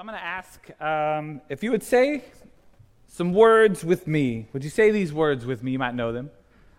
So 0.00 0.02
I'm 0.02 0.06
going 0.06 0.18
to 0.18 0.24
ask 0.24 0.80
um, 0.80 1.42
if 1.50 1.62
you 1.62 1.70
would 1.72 1.82
say 1.82 2.22
some 3.06 3.34
words 3.34 3.84
with 3.84 4.06
me. 4.06 4.46
Would 4.54 4.64
you 4.64 4.70
say 4.70 4.90
these 4.90 5.12
words 5.12 5.44
with 5.44 5.62
me? 5.62 5.72
You 5.72 5.78
might 5.78 5.94
know 5.94 6.10
them. 6.10 6.30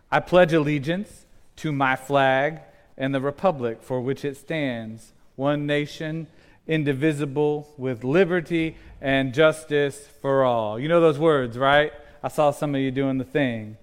I 0.09 0.19
pledge 0.21 0.53
allegiance 0.53 1.27
to 1.57 1.71
my 1.71 1.95
flag 1.95 2.61
and 2.97 3.13
the 3.13 3.21
republic 3.21 3.83
for 3.83 4.01
which 4.01 4.25
it 4.25 4.37
stands, 4.37 5.13
one 5.35 5.67
nation, 5.67 6.25
indivisible, 6.65 7.71
with 7.77 8.03
liberty 8.03 8.75
and 8.99 9.35
justice 9.35 10.03
for 10.19 10.43
all. 10.43 10.79
You 10.79 10.87
know 10.87 10.99
those 10.99 11.19
words, 11.19 11.59
right? 11.59 11.93
I 12.23 12.27
saw 12.27 12.49
some 12.49 12.73
of 12.73 12.81
you 12.81 12.89
doing 12.89 13.19
the 13.19 13.23
thing. 13.23 13.77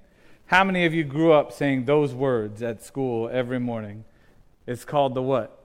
How 0.46 0.64
many 0.64 0.84
of 0.84 0.92
you 0.92 1.04
grew 1.04 1.30
up 1.30 1.52
saying 1.52 1.84
those 1.84 2.12
words 2.12 2.60
at 2.60 2.82
school 2.82 3.30
every 3.32 3.60
morning? 3.60 4.02
It's 4.66 4.84
called 4.84 5.14
the 5.14 5.22
what? 5.22 5.64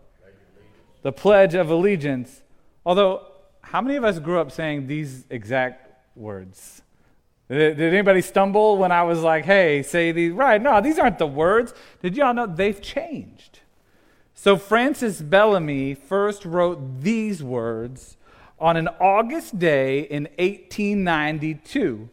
The 1.01 1.11
Pledge 1.11 1.55
of 1.55 1.71
Allegiance. 1.71 2.43
Although 2.85 3.32
how 3.63 3.81
many 3.81 3.95
of 3.95 4.03
us 4.03 4.19
grew 4.19 4.39
up 4.39 4.51
saying 4.51 4.87
these 4.87 5.25
exact 5.29 5.89
words? 6.15 6.83
Did, 7.49 7.77
did 7.77 7.93
anybody 7.93 8.21
stumble 8.21 8.77
when 8.77 8.91
I 8.91 9.03
was 9.03 9.21
like, 9.21 9.45
hey, 9.45 9.83
say 9.83 10.11
these? 10.11 10.31
Right, 10.31 10.61
no, 10.61 10.79
these 10.79 10.99
aren't 10.99 11.17
the 11.17 11.27
words. 11.27 11.73
Did 12.01 12.15
y'all 12.15 12.33
know 12.33 12.45
they've 12.45 12.81
changed? 12.81 13.59
So 14.33 14.57
Francis 14.57 15.21
Bellamy 15.21 15.93
first 15.93 16.45
wrote 16.45 17.01
these 17.01 17.41
words 17.41 18.17
on 18.59 18.77
an 18.77 18.87
August 18.99 19.59
day 19.59 20.01
in 20.01 20.23
1892 20.37 22.09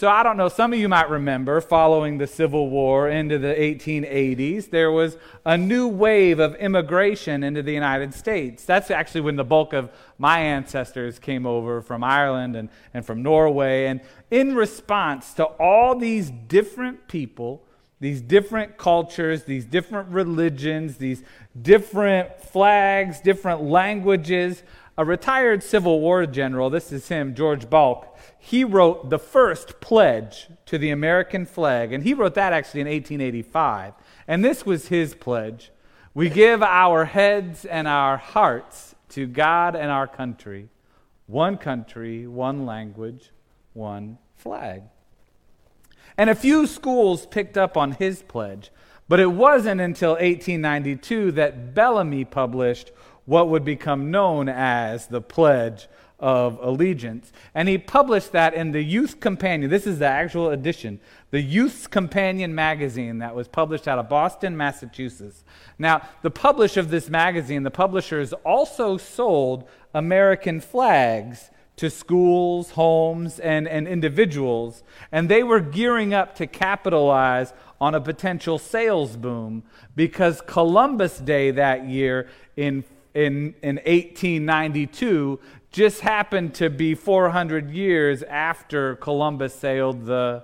so 0.00 0.08
I 0.08 0.22
don't 0.22 0.38
know, 0.38 0.48
some 0.48 0.72
of 0.72 0.78
you 0.78 0.88
might 0.88 1.10
remember 1.10 1.60
following 1.60 2.16
the 2.16 2.26
Civil 2.26 2.70
War 2.70 3.10
into 3.10 3.38
the 3.38 3.48
1880s, 3.48 4.70
there 4.70 4.90
was 4.90 5.18
a 5.44 5.58
new 5.58 5.88
wave 5.88 6.38
of 6.38 6.54
immigration 6.54 7.44
into 7.44 7.62
the 7.62 7.74
United 7.74 8.14
States. 8.14 8.64
That's 8.64 8.90
actually 8.90 9.20
when 9.20 9.36
the 9.36 9.44
bulk 9.44 9.74
of 9.74 9.90
my 10.16 10.38
ancestors 10.38 11.18
came 11.18 11.44
over 11.44 11.82
from 11.82 12.02
Ireland 12.02 12.56
and, 12.56 12.70
and 12.94 13.04
from 13.04 13.22
Norway. 13.22 13.88
And 13.88 14.00
in 14.30 14.54
response 14.54 15.34
to 15.34 15.44
all 15.44 15.94
these 15.94 16.30
different 16.30 17.06
people, 17.06 17.62
these 18.00 18.22
different 18.22 18.78
cultures, 18.78 19.44
these 19.44 19.66
different 19.66 20.08
religions, 20.08 20.96
these 20.96 21.22
different 21.60 22.40
flags, 22.40 23.20
different 23.20 23.64
languages, 23.64 24.62
a 24.96 25.04
retired 25.04 25.62
Civil 25.62 26.00
War 26.00 26.24
general, 26.24 26.70
this 26.70 26.90
is 26.90 27.08
him, 27.08 27.34
George 27.34 27.68
Balch, 27.68 28.06
he 28.42 28.64
wrote 28.64 29.10
the 29.10 29.18
first 29.18 29.80
pledge 29.80 30.48
to 30.64 30.78
the 30.78 30.90
American 30.90 31.44
flag, 31.44 31.92
and 31.92 32.02
he 32.02 32.14
wrote 32.14 32.34
that 32.34 32.54
actually 32.54 32.80
in 32.80 32.86
1885. 32.86 33.92
And 34.26 34.42
this 34.42 34.64
was 34.64 34.88
his 34.88 35.14
pledge 35.14 35.70
We 36.14 36.30
give 36.30 36.62
our 36.62 37.04
heads 37.04 37.66
and 37.66 37.86
our 37.86 38.16
hearts 38.16 38.94
to 39.10 39.26
God 39.26 39.76
and 39.76 39.90
our 39.90 40.06
country. 40.06 40.70
One 41.26 41.58
country, 41.58 42.26
one 42.26 42.64
language, 42.64 43.30
one 43.74 44.16
flag. 44.34 44.84
And 46.16 46.30
a 46.30 46.34
few 46.34 46.66
schools 46.66 47.26
picked 47.26 47.58
up 47.58 47.76
on 47.76 47.92
his 47.92 48.22
pledge, 48.22 48.70
but 49.06 49.20
it 49.20 49.32
wasn't 49.32 49.82
until 49.82 50.12
1892 50.12 51.32
that 51.32 51.74
Bellamy 51.74 52.24
published 52.24 52.90
what 53.26 53.48
would 53.48 53.64
become 53.64 54.10
known 54.10 54.48
as 54.48 55.06
the 55.06 55.20
Pledge 55.20 55.88
of 56.20 56.58
Allegiance. 56.62 57.32
And 57.54 57.68
he 57.68 57.78
published 57.78 58.32
that 58.32 58.54
in 58.54 58.72
the 58.72 58.82
Youth 58.82 59.20
Companion. 59.20 59.70
This 59.70 59.86
is 59.86 59.98
the 59.98 60.06
actual 60.06 60.50
edition. 60.50 61.00
The 61.30 61.40
Youth's 61.40 61.86
Companion 61.86 62.54
magazine 62.54 63.18
that 63.18 63.34
was 63.34 63.48
published 63.48 63.88
out 63.88 63.98
of 63.98 64.08
Boston, 64.08 64.56
Massachusetts. 64.56 65.44
Now, 65.78 66.06
the 66.22 66.30
publisher 66.30 66.80
of 66.80 66.90
this 66.90 67.08
magazine, 67.08 67.62
the 67.62 67.70
publishers 67.70 68.32
also 68.44 68.98
sold 68.98 69.66
American 69.94 70.60
flags 70.60 71.50
to 71.76 71.88
schools, 71.88 72.72
homes, 72.72 73.40
and, 73.40 73.66
and 73.66 73.88
individuals. 73.88 74.82
And 75.10 75.30
they 75.30 75.42
were 75.42 75.60
gearing 75.60 76.12
up 76.12 76.34
to 76.34 76.46
capitalize 76.46 77.54
on 77.80 77.94
a 77.94 78.00
potential 78.00 78.58
sales 78.58 79.16
boom 79.16 79.62
because 79.96 80.42
Columbus 80.42 81.18
Day 81.18 81.50
that 81.52 81.88
year 81.88 82.28
in 82.56 82.84
in, 83.14 83.54
in 83.62 83.76
1892 83.76 85.40
just 85.70 86.00
happened 86.00 86.54
to 86.54 86.68
be 86.68 86.94
400 86.94 87.70
years 87.70 88.22
after 88.24 88.96
Columbus 88.96 89.54
sailed 89.54 90.06
the 90.06 90.42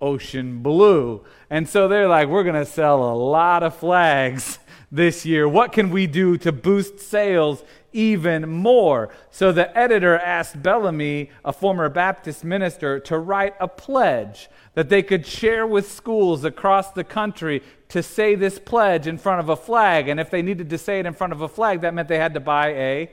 ocean 0.00 0.62
blue. 0.62 1.24
And 1.50 1.68
so 1.68 1.88
they're 1.88 2.08
like, 2.08 2.28
we're 2.28 2.42
going 2.42 2.54
to 2.54 2.64
sell 2.64 3.02
a 3.04 3.14
lot 3.14 3.62
of 3.62 3.76
flags 3.76 4.58
this 4.92 5.26
year. 5.26 5.46
What 5.48 5.72
can 5.72 5.90
we 5.90 6.06
do 6.06 6.38
to 6.38 6.52
boost 6.52 7.00
sales 7.00 7.62
even 7.92 8.48
more? 8.48 9.10
So 9.30 9.52
the 9.52 9.76
editor 9.76 10.18
asked 10.18 10.62
Bellamy, 10.62 11.30
a 11.44 11.52
former 11.52 11.88
Baptist 11.88 12.44
minister, 12.44 13.00
to 13.00 13.18
write 13.18 13.54
a 13.60 13.68
pledge 13.68 14.48
that 14.72 14.88
they 14.88 15.02
could 15.02 15.26
share 15.26 15.66
with 15.66 15.90
schools 15.90 16.44
across 16.44 16.90
the 16.92 17.04
country 17.04 17.62
to 17.88 18.02
say 18.02 18.34
this 18.34 18.58
pledge 18.58 19.06
in 19.06 19.18
front 19.18 19.40
of 19.40 19.48
a 19.50 19.56
flag. 19.56 20.08
And 20.08 20.18
if 20.18 20.30
they 20.30 20.42
needed 20.42 20.70
to 20.70 20.78
say 20.78 20.98
it 20.98 21.06
in 21.06 21.12
front 21.12 21.32
of 21.32 21.42
a 21.42 21.48
flag, 21.48 21.82
that 21.82 21.94
meant 21.94 22.08
they 22.08 22.18
had 22.18 22.34
to 22.34 22.40
buy 22.40 22.68
a 22.68 23.10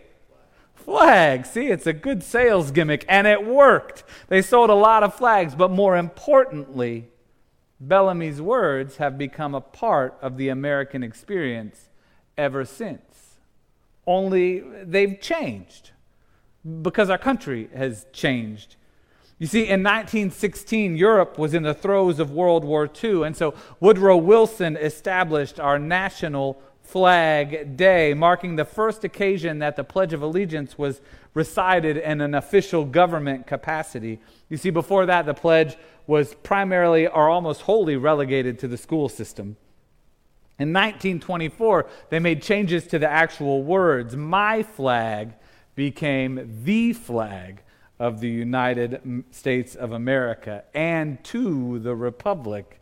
flag. 0.76 1.46
See, 1.46 1.68
it's 1.68 1.88
a 1.88 1.94
good 1.94 2.24
sales 2.24 2.72
gimmick, 2.72 3.06
and 3.08 3.28
it 3.28 3.46
worked. 3.46 4.04
They 4.28 4.42
sold 4.42 4.70
a 4.70 4.76
lot 4.76 5.04
of 5.04 5.14
flags, 5.14 5.56
but 5.56 5.72
more 5.72 5.98
importantly, 5.98 7.10
Bellamy's 7.80 8.42
words 8.42 8.98
have 8.98 9.18
become 9.18 9.56
a 9.56 9.62
part 9.62 10.18
of 10.22 10.38
the 10.38 10.50
American 10.50 11.04
experience 11.04 11.90
ever 12.38 12.66
since. 12.66 13.38
Only 14.06 14.60
they've 14.84 15.20
changed 15.20 15.92
because 16.82 17.10
our 17.10 17.18
country 17.18 17.70
has 17.76 18.06
changed. 18.14 18.76
You 19.40 19.48
see, 19.48 19.62
in 19.62 19.82
1916, 19.82 20.96
Europe 20.96 21.40
was 21.40 21.56
in 21.56 21.64
the 21.64 21.74
throes 21.74 22.20
of 22.20 22.30
World 22.30 22.64
War 22.64 22.88
II, 23.04 23.24
and 23.24 23.36
so 23.36 23.56
Woodrow 23.80 24.18
Wilson 24.18 24.78
established 24.78 25.60
our 25.60 25.80
national 25.80 26.62
Flag 26.92 27.78
Day, 27.78 28.14
marking 28.14 28.58
the 28.58 28.66
first 28.66 29.06
occasion 29.06 29.60
that 29.60 29.78
the 29.78 29.84
Pledge 29.86 30.12
of 30.12 30.22
Allegiance 30.22 30.78
was 30.78 31.00
recited 31.34 31.96
in 31.96 32.20
an 32.20 32.36
official 32.36 32.84
government 32.84 33.48
capacity. 33.48 34.20
You 34.50 34.58
see, 34.58 34.72
before 34.72 35.06
that, 35.06 35.26
the 35.26 35.34
pledge 35.34 35.78
was 36.06 36.36
primarily 36.44 37.08
or 37.08 37.30
almost 37.30 37.62
wholly 37.62 37.96
relegated 37.96 38.60
to 38.60 38.68
the 38.68 38.76
school 38.76 39.08
system. 39.08 39.56
In 40.60 40.74
1924, 40.74 41.88
they 42.10 42.20
made 42.20 42.42
changes 42.42 42.86
to 42.88 43.00
the 43.00 43.10
actual 43.10 43.64
words. 43.64 44.18
My 44.18 44.62
flag 44.62 45.32
became 45.76 46.62
the 46.66 46.92
flag 46.92 47.62
of 48.00 48.20
the 48.20 48.30
United 48.30 49.24
States 49.32 49.76
of 49.76 49.94
America 49.94 50.66
and 50.74 51.24
to 51.24 51.80
the 51.80 51.96
Republic. 51.96 52.82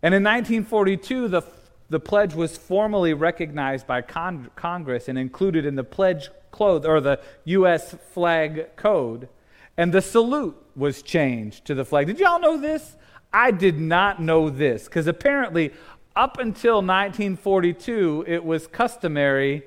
And 0.00 0.14
in 0.14 0.22
1942, 0.22 1.26
the 1.26 1.42
the 1.88 2.00
pledge 2.00 2.34
was 2.34 2.56
formally 2.56 3.14
recognized 3.14 3.86
by 3.86 4.02
con- 4.02 4.50
Congress 4.56 5.08
and 5.08 5.18
included 5.18 5.64
in 5.64 5.76
the 5.76 5.84
pledge 5.84 6.30
or 6.58 7.00
the 7.00 7.20
U.S. 7.44 7.94
flag 8.12 8.74
code. 8.76 9.28
And 9.76 9.92
the 9.92 10.00
salute 10.00 10.56
was 10.74 11.02
changed 11.02 11.66
to 11.66 11.74
the 11.74 11.84
flag. 11.84 12.06
Did 12.06 12.18
y'all 12.18 12.40
know 12.40 12.56
this? 12.56 12.96
I 13.32 13.50
did 13.50 13.78
not 13.78 14.22
know 14.22 14.48
this 14.48 14.84
because 14.84 15.06
apparently, 15.06 15.72
up 16.14 16.38
until 16.38 16.76
1942, 16.76 18.24
it 18.26 18.42
was 18.42 18.66
customary 18.66 19.64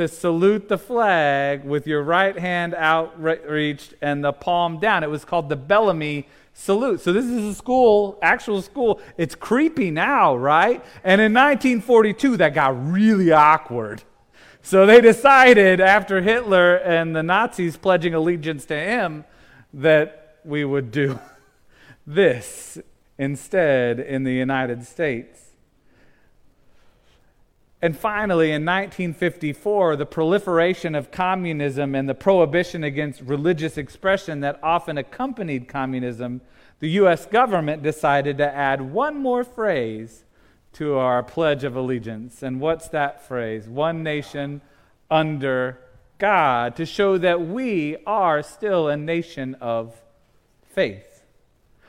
to 0.00 0.08
salute 0.08 0.70
the 0.70 0.78
flag 0.78 1.62
with 1.62 1.86
your 1.86 2.02
right 2.02 2.38
hand 2.38 2.74
outreached 2.74 3.92
and 4.00 4.24
the 4.24 4.32
palm 4.32 4.78
down. 4.78 5.04
It 5.04 5.10
was 5.10 5.26
called 5.26 5.50
the 5.50 5.56
Bellamy 5.56 6.26
salute. 6.54 7.02
So 7.02 7.12
this 7.12 7.26
is 7.26 7.44
a 7.44 7.54
school, 7.54 8.18
actual 8.22 8.62
school. 8.62 8.98
It's 9.18 9.34
creepy 9.34 9.90
now, 9.90 10.34
right? 10.34 10.82
And 11.04 11.20
in 11.20 11.34
1942, 11.34 12.38
that 12.38 12.54
got 12.54 12.90
really 12.90 13.30
awkward. 13.30 14.02
So 14.62 14.86
they 14.86 15.02
decided 15.02 15.82
after 15.82 16.22
Hitler 16.22 16.76
and 16.76 17.14
the 17.14 17.22
Nazis 17.22 17.76
pledging 17.76 18.14
allegiance 18.14 18.64
to 18.66 18.78
him 18.78 19.26
that 19.74 20.38
we 20.46 20.64
would 20.64 20.90
do 20.90 21.18
this 22.06 22.78
instead 23.18 24.00
in 24.00 24.24
the 24.24 24.32
United 24.32 24.86
States. 24.86 25.49
And 27.82 27.96
finally, 27.96 28.48
in 28.48 28.64
1954, 28.64 29.96
the 29.96 30.04
proliferation 30.04 30.94
of 30.94 31.10
communism 31.10 31.94
and 31.94 32.08
the 32.08 32.14
prohibition 32.14 32.84
against 32.84 33.22
religious 33.22 33.78
expression 33.78 34.40
that 34.40 34.60
often 34.62 34.98
accompanied 34.98 35.66
communism, 35.66 36.42
the 36.80 36.90
U.S. 36.90 37.24
government 37.24 37.82
decided 37.82 38.36
to 38.38 38.54
add 38.54 38.92
one 38.92 39.16
more 39.16 39.44
phrase 39.44 40.24
to 40.74 40.96
our 40.96 41.22
Pledge 41.22 41.64
of 41.64 41.74
Allegiance. 41.74 42.42
And 42.42 42.60
what's 42.60 42.88
that 42.88 43.26
phrase? 43.26 43.66
One 43.66 44.02
nation 44.02 44.60
under 45.10 45.80
God, 46.18 46.76
to 46.76 46.86
show 46.86 47.18
that 47.18 47.40
we 47.40 47.96
are 48.06 48.42
still 48.42 48.88
a 48.88 48.96
nation 48.96 49.54
of 49.54 50.00
faith. 50.62 51.24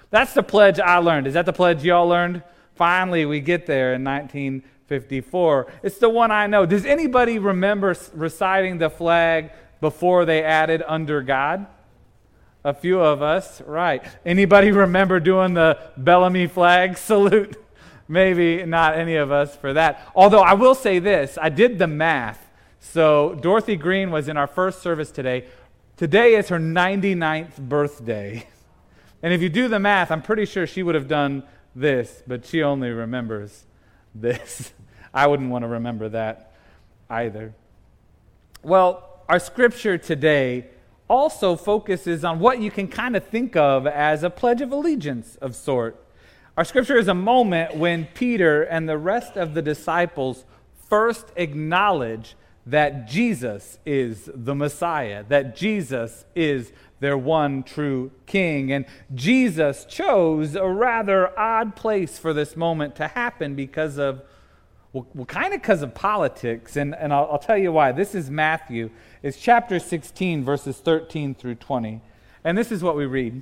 That's 0.09 0.33
the 0.33 0.43
pledge 0.43 0.79
I 0.79 0.97
learned. 0.97 1.27
Is 1.27 1.35
that 1.35 1.45
the 1.45 1.53
pledge 1.53 1.83
y'all 1.83 2.07
learned? 2.07 2.41
Finally, 2.75 3.25
we 3.25 3.41
get 3.41 3.65
there 3.65 3.93
in 3.93 4.03
1954. 4.03 4.71
It's 4.91 5.97
the 5.97 6.09
one 6.09 6.31
I 6.31 6.47
know. 6.47 6.65
Does 6.65 6.85
anybody 6.85 7.39
remember 7.39 7.95
reciting 8.13 8.77
the 8.77 8.89
flag 8.89 9.51
before 9.79 10.25
they 10.25 10.43
added 10.43 10.83
under 10.85 11.21
God? 11.21 11.67
A 12.63 12.73
few 12.73 12.99
of 12.99 13.21
us, 13.21 13.61
right. 13.61 14.03
Anybody 14.25 14.71
remember 14.71 15.19
doing 15.19 15.53
the 15.53 15.79
Bellamy 15.97 16.47
flag 16.47 16.97
salute? 16.97 17.57
Maybe 18.07 18.65
not 18.65 18.97
any 18.97 19.15
of 19.15 19.31
us 19.31 19.55
for 19.55 19.73
that. 19.73 20.11
Although 20.15 20.41
I 20.41 20.53
will 20.53 20.75
say 20.75 20.99
this 20.99 21.37
I 21.41 21.49
did 21.49 21.79
the 21.79 21.87
math. 21.87 22.49
So 22.79 23.37
Dorothy 23.41 23.75
Green 23.75 24.11
was 24.11 24.27
in 24.27 24.37
our 24.37 24.47
first 24.47 24.81
service 24.81 25.11
today. 25.11 25.45
Today 25.97 26.35
is 26.35 26.49
her 26.49 26.59
99th 26.59 27.57
birthday. 27.57 28.47
And 29.23 29.31
if 29.35 29.41
you 29.43 29.49
do 29.49 29.67
the 29.67 29.79
math, 29.79 30.09
I'm 30.09 30.23
pretty 30.23 30.45
sure 30.45 30.65
she 30.65 30.81
would 30.81 30.95
have 30.95 31.07
done 31.07 31.43
this, 31.75 32.23
but 32.25 32.43
she 32.43 32.63
only 32.63 32.89
remembers 32.89 33.65
this. 34.15 34.73
I 35.13 35.27
wouldn't 35.27 35.49
want 35.49 35.63
to 35.63 35.67
remember 35.67 36.09
that 36.09 36.53
either. 37.09 37.53
Well, 38.63 39.23
our 39.27 39.39
scripture 39.39 39.97
today 39.97 40.67
also 41.07 41.55
focuses 41.55 42.23
on 42.23 42.39
what 42.39 42.61
you 42.61 42.71
can 42.71 42.87
kind 42.87 43.15
of 43.15 43.25
think 43.25 43.55
of 43.55 43.85
as 43.85 44.23
a 44.23 44.29
pledge 44.29 44.61
of 44.61 44.71
allegiance 44.71 45.35
of 45.37 45.55
sort. 45.55 46.01
Our 46.55 46.63
scripture 46.63 46.97
is 46.97 47.07
a 47.07 47.13
moment 47.13 47.75
when 47.75 48.07
Peter 48.13 48.63
and 48.63 48.87
the 48.87 48.97
rest 48.97 49.35
of 49.35 49.53
the 49.53 49.61
disciples 49.61 50.45
first 50.89 51.27
acknowledge 51.35 52.35
that 52.65 53.07
Jesus 53.07 53.79
is 53.85 54.29
the 54.33 54.53
Messiah, 54.53 55.23
that 55.29 55.55
Jesus 55.55 56.25
is 56.35 56.71
their 56.99 57.17
one 57.17 57.63
true 57.63 58.11
king. 58.25 58.71
And 58.71 58.85
Jesus 59.15 59.85
chose 59.85 60.55
a 60.55 60.67
rather 60.67 61.37
odd 61.37 61.75
place 61.75 62.19
for 62.19 62.33
this 62.33 62.55
moment 62.55 62.95
to 62.97 63.07
happen 63.07 63.55
because 63.55 63.97
of, 63.97 64.21
well, 64.93 65.07
well 65.13 65.25
kind 65.25 65.53
of 65.53 65.61
because 65.61 65.81
of 65.81 65.93
politics. 65.93 66.75
And, 66.75 66.95
and 66.95 67.13
I'll, 67.13 67.29
I'll 67.31 67.39
tell 67.39 67.57
you 67.57 67.71
why. 67.71 67.91
This 67.91 68.15
is 68.15 68.29
Matthew. 68.29 68.89
It's 69.23 69.37
chapter 69.37 69.79
16, 69.79 70.43
verses 70.43 70.77
13 70.77 71.35
through 71.35 71.55
20. 71.55 72.01
And 72.43 72.57
this 72.57 72.71
is 72.71 72.83
what 72.83 72.95
we 72.95 73.05
read. 73.05 73.41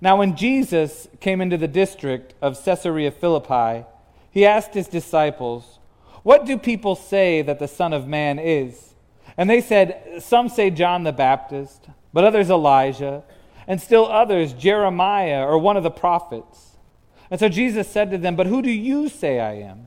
Now, 0.00 0.16
when 0.16 0.36
Jesus 0.36 1.08
came 1.20 1.40
into 1.40 1.56
the 1.56 1.68
district 1.68 2.34
of 2.42 2.62
Caesarea 2.64 3.10
Philippi, 3.10 3.86
he 4.30 4.44
asked 4.44 4.74
his 4.74 4.88
disciples, 4.88 5.78
What 6.22 6.46
do 6.46 6.58
people 6.58 6.96
say 6.96 7.42
that 7.42 7.58
the 7.58 7.68
Son 7.68 7.92
of 7.92 8.08
Man 8.08 8.38
is? 8.38 8.94
And 9.36 9.48
they 9.48 9.60
said, 9.60 10.22
Some 10.22 10.48
say 10.48 10.70
John 10.70 11.04
the 11.04 11.12
Baptist 11.12 11.88
but 12.12 12.24
others 12.24 12.50
Elijah, 12.50 13.22
and 13.66 13.80
still 13.80 14.06
others 14.06 14.52
Jeremiah 14.52 15.44
or 15.44 15.58
one 15.58 15.76
of 15.76 15.82
the 15.82 15.90
prophets. 15.90 16.76
And 17.30 17.40
so 17.40 17.48
Jesus 17.48 17.88
said 17.88 18.10
to 18.10 18.18
them, 18.18 18.36
But 18.36 18.46
who 18.46 18.60
do 18.60 18.70
you 18.70 19.08
say 19.08 19.40
I 19.40 19.54
am? 19.54 19.86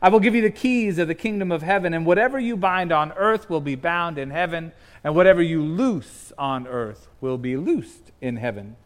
I 0.00 0.08
will 0.08 0.20
give 0.20 0.34
you 0.34 0.42
the 0.42 0.50
keys 0.50 0.98
of 0.98 1.08
the 1.08 1.14
kingdom 1.14 1.52
of 1.52 1.62
heaven, 1.62 1.92
and 1.92 2.06
whatever 2.06 2.38
you 2.38 2.56
bind 2.56 2.92
on 2.92 3.12
earth 3.12 3.50
will 3.50 3.60
be 3.60 3.74
bound 3.74 4.18
in 4.18 4.30
heaven, 4.30 4.72
and 5.04 5.14
whatever 5.14 5.42
you 5.42 5.62
loose 5.62 6.32
on 6.38 6.66
earth 6.66 7.08
will 7.20 7.38
be 7.38 7.56
loosed 7.56 8.10
in 8.20 8.36
heaven. 8.36 8.76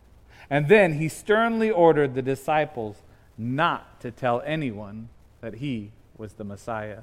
And 0.51 0.69
then 0.69 0.95
he 0.95 1.09
sternly 1.09 1.71
ordered 1.71 2.15
the 2.15 2.23
disciples 2.23 3.03
not 3.39 4.01
to 4.01 4.11
tell 4.11 4.43
anyone 4.45 5.09
that 5.41 5.57
he 5.57 5.93
was 6.17 6.35
the 6.35 6.45
Messiah. 6.45 7.01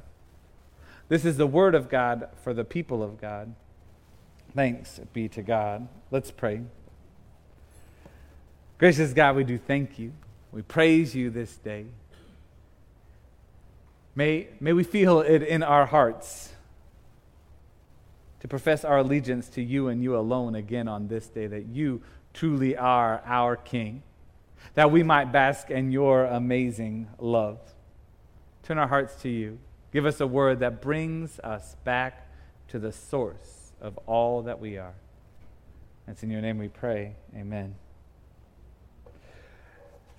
This 1.10 1.26
is 1.26 1.38
the 1.38 1.48
word 1.48 1.76
of 1.76 1.90
God 1.90 2.30
for 2.44 2.54
the 2.54 2.64
people 2.64 3.04
of 3.04 3.20
God. 3.20 3.54
Thanks 4.56 5.00
be 5.14 5.28
to 5.30 5.42
God. 5.42 5.88
Let's 6.12 6.32
pray. 6.32 6.62
Gracious 8.78 9.14
God, 9.14 9.36
we 9.36 9.44
do 9.44 9.58
thank 9.58 9.98
you. 10.00 10.14
We 10.52 10.62
praise 10.62 11.16
you 11.16 11.30
this 11.30 11.58
day. 11.58 11.86
May, 14.16 14.48
may 14.60 14.74
we 14.74 14.84
feel 14.84 15.22
it 15.22 15.42
in 15.42 15.64
our 15.64 15.86
hearts 15.86 16.54
to 18.42 18.48
profess 18.48 18.84
our 18.84 18.98
allegiance 19.00 19.48
to 19.50 19.62
you 19.62 19.88
and 19.88 20.04
you 20.04 20.18
alone 20.18 20.54
again 20.54 20.88
on 20.88 21.08
this 21.08 21.28
day, 21.28 21.48
that 21.48 21.68
you 21.68 22.02
truly 22.34 22.76
are 22.76 23.22
our 23.26 23.56
King, 23.56 24.04
that 24.76 24.92
we 24.92 25.02
might 25.02 25.32
bask 25.32 25.72
in 25.72 25.92
your 25.92 26.26
amazing 26.26 27.08
love. 27.20 27.60
Turn 28.64 28.78
our 28.78 28.88
hearts 28.88 29.16
to 29.22 29.30
you. 29.30 29.60
Give 29.92 30.06
us 30.06 30.20
a 30.20 30.28
word 30.28 30.60
that 30.60 30.82
brings 30.82 31.40
us 31.40 31.76
back 31.84 32.28
to 32.68 32.80
the 32.80 32.92
source 32.92 33.72
of 33.80 33.98
all 34.08 34.42
that 34.44 34.60
we 34.60 34.78
are. 34.78 34.94
It's 36.08 36.24
in 36.24 36.30
your 36.30 36.42
name 36.42 36.58
we 36.58 36.68
pray. 36.68 37.16
Amen. 37.36 37.76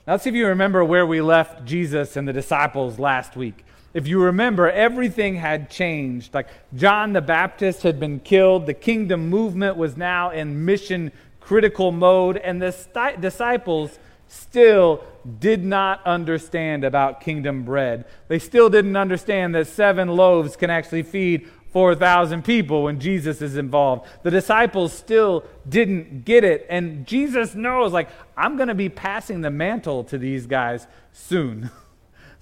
Now, 0.07 0.15
let's 0.15 0.25
see 0.25 0.31
if 0.31 0.37
you 0.37 0.47
remember 0.47 0.85
where 0.85 1.07
we 1.07 1.21
left 1.21 1.65
Jesus 1.65 2.17
and 2.17 2.27
the 2.27 2.33
disciples 2.33 2.99
last 2.99 3.37
week. 3.37 3.65
If 3.95 4.09
you 4.09 4.21
remember, 4.21 4.71
everything 4.71 5.37
had 5.37 5.71
changed. 5.71 6.35
Like 6.35 6.49
John 6.75 7.13
the 7.13 7.23
Baptist 7.23 7.83
had 7.85 8.01
been 8.01 8.21
killed, 8.21 8.67
the 8.67 8.75
kingdom 8.75 9.31
movement 9.31 9.77
was 9.77 9.97
now 9.97 10.31
in 10.31 10.65
mission 10.65 11.13
critical 11.41 11.93
mode, 11.93 12.37
and 12.39 12.61
the 12.61 12.73
sti- 12.73 13.17
disciples 13.17 13.99
still 14.29 15.05
did 15.39 15.65
not 15.65 16.05
understand 16.05 16.85
about 16.85 17.21
kingdom 17.21 17.63
bread. 17.65 18.05
They 18.29 18.39
still 18.39 18.69
didn't 18.69 18.97
understand 18.97 19.55
that 19.55 19.67
seven 19.67 20.09
loaves 20.09 20.57
can 20.57 20.71
actually 20.71 21.03
feed 21.03 21.49
4,000 21.73 22.45
people 22.45 22.85
when 22.85 23.01
Jesus 23.01 23.43
is 23.43 23.57
involved. 23.57 24.07
The 24.23 24.31
disciples 24.31 24.93
still 24.93 25.45
didn't 25.69 26.25
get 26.25 26.45
it. 26.45 26.67
And 26.71 27.07
Jesus 27.07 27.55
knows, 27.55 27.93
like, 27.93 28.09
I'm 28.37 28.57
going 28.57 28.69
to 28.69 28.75
be 28.75 28.89
passing 28.89 29.41
the 29.41 29.51
mantle 29.51 30.05
to 30.05 30.19
these 30.19 30.47
guys 30.47 30.87
soon. 31.13 31.71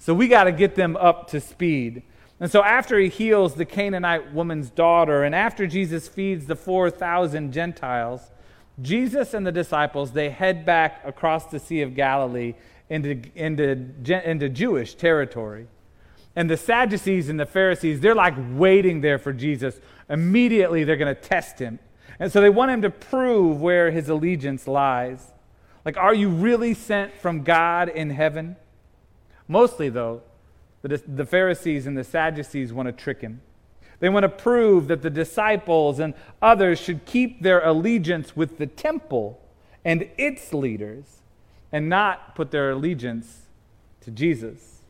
so 0.03 0.13
we 0.13 0.27
got 0.27 0.43
to 0.43 0.51
get 0.51 0.75
them 0.75 0.97
up 0.97 1.29
to 1.29 1.39
speed. 1.39 2.03
And 2.41 2.51
so 2.51 2.61
after 2.61 2.99
he 2.99 3.07
heals 3.07 3.53
the 3.53 3.63
Canaanite 3.63 4.33
woman's 4.33 4.69
daughter, 4.69 5.23
and 5.23 5.33
after 5.33 5.65
Jesus 5.65 6.09
feeds 6.09 6.45
the 6.45 6.57
4,000 6.57 7.53
Gentiles, 7.53 8.29
Jesus 8.81 9.33
and 9.33 9.47
the 9.47 9.51
disciples, 9.53 10.11
they 10.11 10.29
head 10.29 10.65
back 10.65 11.01
across 11.05 11.45
the 11.45 11.57
Sea 11.57 11.83
of 11.83 11.95
Galilee 11.95 12.55
into, 12.89 13.21
into, 13.33 14.29
into 14.29 14.49
Jewish 14.49 14.95
territory. 14.95 15.67
And 16.35 16.49
the 16.49 16.57
Sadducees 16.57 17.29
and 17.29 17.39
the 17.39 17.45
Pharisees, 17.45 18.01
they're 18.01 18.13
like 18.13 18.35
waiting 18.51 18.99
there 18.99 19.17
for 19.17 19.31
Jesus. 19.31 19.79
Immediately, 20.09 20.83
they're 20.83 20.97
going 20.97 21.15
to 21.15 21.21
test 21.21 21.59
him. 21.59 21.79
And 22.19 22.29
so 22.29 22.41
they 22.41 22.49
want 22.49 22.71
him 22.71 22.81
to 22.81 22.89
prove 22.89 23.61
where 23.61 23.89
his 23.89 24.09
allegiance 24.09 24.67
lies. 24.67 25.31
Like, 25.85 25.95
are 25.95 26.13
you 26.13 26.27
really 26.27 26.73
sent 26.73 27.13
from 27.13 27.43
God 27.43 27.87
in 27.87 28.09
heaven? 28.09 28.57
Mostly, 29.53 29.87
though, 29.87 30.23
the, 30.81 30.99
the 31.07 31.27
Pharisees 31.27 31.85
and 31.85 31.95
the 31.95 32.03
Sadducees 32.03 32.73
want 32.73 32.87
to 32.87 32.91
trick 32.91 33.21
him. 33.21 33.41
They 33.99 34.09
want 34.09 34.23
to 34.23 34.29
prove 34.29 34.87
that 34.87 35.03
the 35.03 35.11
disciples 35.11 35.99
and 35.99 36.15
others 36.41 36.79
should 36.79 37.05
keep 37.05 37.43
their 37.43 37.63
allegiance 37.63 38.35
with 38.35 38.57
the 38.57 38.65
temple 38.65 39.39
and 39.85 40.09
its 40.17 40.55
leaders 40.55 41.21
and 41.71 41.87
not 41.87 42.33
put 42.33 42.49
their 42.49 42.71
allegiance 42.71 43.43
to 44.01 44.09
Jesus. 44.09 44.81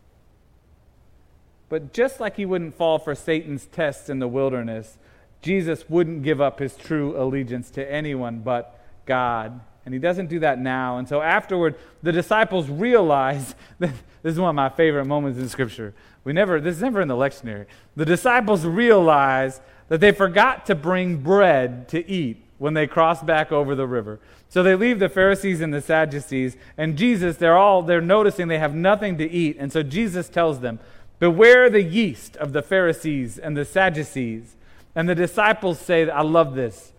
But 1.68 1.92
just 1.92 2.22
like 2.22 2.38
he 2.38 2.46
wouldn't 2.46 2.78
fall 2.78 3.00
for 3.00 3.16
Satan's 3.16 3.66
tests 3.66 4.08
in 4.08 4.20
the 4.20 4.30
wilderness, 4.30 4.98
Jesus 5.42 5.90
wouldn't 5.90 6.24
give 6.24 6.40
up 6.40 6.60
his 6.60 6.78
true 6.78 7.22
allegiance 7.22 7.70
to 7.72 7.92
anyone 7.92 8.40
but 8.40 8.80
God. 9.06 9.60
And 9.86 9.94
he 9.94 10.00
doesn't 10.00 10.28
do 10.28 10.40
that 10.40 10.60
now. 10.60 10.98
And 10.98 11.08
so 11.08 11.22
afterward, 11.22 11.76
the 12.02 12.12
disciples 12.12 12.70
realize 12.70 13.56
that 13.80 13.94
this 14.22 14.34
is 14.34 14.40
one 14.40 14.50
of 14.50 14.56
my 14.56 14.70
favorite 14.70 15.06
moments 15.06 15.38
in 15.40 15.50
Scripture. 15.50 15.94
We 16.24 16.32
never, 16.32 16.62
this 16.62 16.78
is 16.78 16.82
never 16.82 17.02
in 17.02 17.08
the 17.08 17.16
lectionary. 17.16 17.66
The 17.96 18.06
disciples 18.06 18.66
realize 18.66 19.60
that 19.90 20.00
they 20.00 20.14
forgot 20.14 20.66
to 20.68 20.76
bring 20.76 21.18
bread 21.18 21.90
to 21.90 22.10
eat 22.10 22.38
when 22.58 22.74
they 22.74 22.88
crossed 22.88 23.26
back 23.26 23.52
over 23.52 23.76
the 23.76 23.86
river. 23.86 24.20
So 24.48 24.64
they 24.64 24.76
leave 24.76 25.00
the 25.00 25.10
Pharisees 25.10 25.60
and 25.60 25.74
the 25.74 25.82
Sadducees, 25.82 26.56
and 26.78 26.98
Jesus, 26.98 27.38
they're 27.38 27.58
all, 27.58 27.82
they're 27.82 28.00
noticing 28.00 28.48
they 28.48 28.60
have 28.60 28.76
nothing 28.76 29.18
to 29.18 29.30
eat. 29.30 29.58
And 29.60 29.74
so 29.74 29.84
Jesus 29.84 30.30
tells 30.30 30.62
them, 30.62 30.80
Beware 31.20 31.70
the 31.70 31.82
yeast 31.82 32.38
of 32.38 32.54
the 32.54 32.62
Pharisees 32.62 33.38
and 33.38 33.58
the 33.58 33.66
Sadducees. 33.66 34.56
And 34.96 35.10
the 35.10 35.16
disciples 35.16 35.80
say, 35.80 36.10
I 36.10 36.22
love 36.22 36.56
this. 36.56 36.93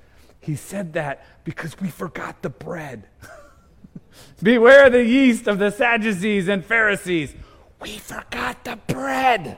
He 0.44 0.56
said 0.56 0.92
that 0.92 1.24
because 1.44 1.80
we 1.80 1.88
forgot 1.88 2.42
the 2.42 2.50
bread. 2.50 3.08
Beware 4.42 4.90
the 4.90 5.02
yeast 5.02 5.46
of 5.46 5.58
the 5.58 5.70
Sadducees 5.70 6.48
and 6.48 6.62
Pharisees. 6.62 7.34
We 7.80 7.96
forgot 7.96 8.62
the 8.62 8.78
bread. 8.86 9.56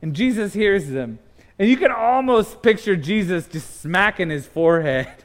And 0.00 0.14
Jesus 0.14 0.54
hears 0.54 0.88
them. 0.88 1.18
And 1.58 1.68
you 1.68 1.76
can 1.76 1.92
almost 1.92 2.62
picture 2.62 2.96
Jesus 2.96 3.46
just 3.46 3.80
smacking 3.80 4.30
his 4.30 4.46
forehead. 4.46 5.08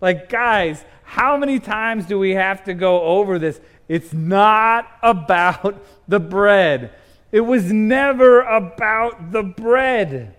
Like, 0.00 0.28
guys, 0.28 0.84
how 1.04 1.38
many 1.38 1.58
times 1.58 2.04
do 2.04 2.18
we 2.18 2.32
have 2.32 2.64
to 2.64 2.74
go 2.74 3.00
over 3.00 3.38
this? 3.38 3.58
It's 3.88 4.12
not 4.12 4.86
about 5.02 5.82
the 6.06 6.20
bread. 6.20 6.92
It 7.32 7.40
was 7.40 7.72
never 7.72 8.42
about 8.42 9.32
the 9.32 9.42
bread. 9.42 10.33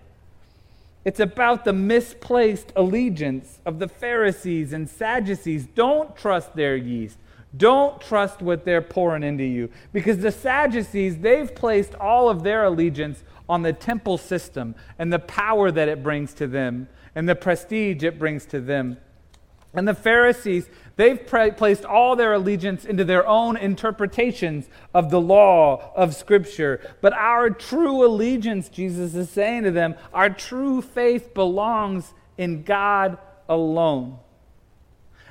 It's 1.06 1.20
about 1.20 1.64
the 1.64 1.72
misplaced 1.72 2.72
allegiance 2.74 3.60
of 3.64 3.78
the 3.78 3.86
Pharisees 3.86 4.72
and 4.72 4.90
Sadducees. 4.90 5.64
Don't 5.64 6.16
trust 6.16 6.56
their 6.56 6.76
yeast. 6.76 7.16
Don't 7.56 8.00
trust 8.00 8.42
what 8.42 8.64
they're 8.64 8.82
pouring 8.82 9.22
into 9.22 9.44
you. 9.44 9.70
Because 9.92 10.18
the 10.18 10.32
Sadducees, 10.32 11.18
they've 11.18 11.54
placed 11.54 11.94
all 11.94 12.28
of 12.28 12.42
their 12.42 12.64
allegiance 12.64 13.22
on 13.48 13.62
the 13.62 13.72
temple 13.72 14.18
system 14.18 14.74
and 14.98 15.12
the 15.12 15.20
power 15.20 15.70
that 15.70 15.88
it 15.88 16.02
brings 16.02 16.34
to 16.34 16.48
them 16.48 16.88
and 17.14 17.28
the 17.28 17.36
prestige 17.36 18.02
it 18.02 18.18
brings 18.18 18.44
to 18.46 18.60
them. 18.60 18.96
And 19.76 19.86
the 19.86 19.94
Pharisees, 19.94 20.68
they've 20.96 21.24
pra- 21.26 21.52
placed 21.52 21.84
all 21.84 22.16
their 22.16 22.32
allegiance 22.32 22.84
into 22.84 23.04
their 23.04 23.26
own 23.26 23.56
interpretations 23.56 24.68
of 24.94 25.10
the 25.10 25.20
law 25.20 25.92
of 25.94 26.14
Scripture. 26.14 26.80
But 27.00 27.12
our 27.12 27.50
true 27.50 28.04
allegiance, 28.04 28.68
Jesus 28.68 29.14
is 29.14 29.30
saying 29.30 29.64
to 29.64 29.70
them, 29.70 29.94
our 30.12 30.30
true 30.30 30.80
faith 30.80 31.34
belongs 31.34 32.14
in 32.38 32.62
God 32.62 33.18
alone. 33.48 34.18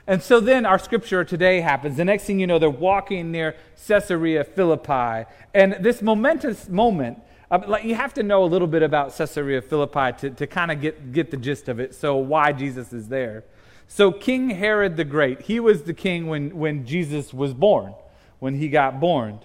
And 0.07 0.21
so 0.21 0.39
then 0.39 0.65
our 0.65 0.77
scripture 0.77 1.23
today 1.23 1.61
happens. 1.61 1.97
The 1.97 2.05
next 2.05 2.25
thing 2.25 2.39
you 2.39 2.45
know, 2.45 2.59
they're 2.59 2.69
walking 2.69 3.31
near 3.31 3.55
Caesarea 3.87 4.43
Philippi. 4.43 5.27
And 5.53 5.77
this 5.79 6.01
momentous 6.01 6.69
moment, 6.69 7.19
um, 7.49 7.63
like 7.67 7.85
you 7.85 7.95
have 7.95 8.13
to 8.15 8.23
know 8.23 8.43
a 8.43 8.45
little 8.45 8.67
bit 8.67 8.83
about 8.83 9.15
Caesarea 9.17 9.61
Philippi 9.61 10.11
to, 10.19 10.29
to 10.29 10.47
kind 10.47 10.71
of 10.71 10.79
get, 10.79 11.11
get 11.11 11.31
the 11.31 11.37
gist 11.37 11.69
of 11.69 11.79
it. 11.79 11.95
So, 11.95 12.17
why 12.17 12.51
Jesus 12.51 12.93
is 12.93 13.07
there. 13.07 13.45
So, 13.87 14.11
King 14.11 14.49
Herod 14.51 14.97
the 14.97 15.05
Great, 15.05 15.43
he 15.43 15.59
was 15.59 15.83
the 15.83 15.93
king 15.93 16.27
when, 16.27 16.57
when 16.57 16.85
Jesus 16.85 17.33
was 17.33 17.53
born, 17.53 17.93
when 18.39 18.55
he 18.55 18.67
got 18.67 18.99
born. 18.99 19.39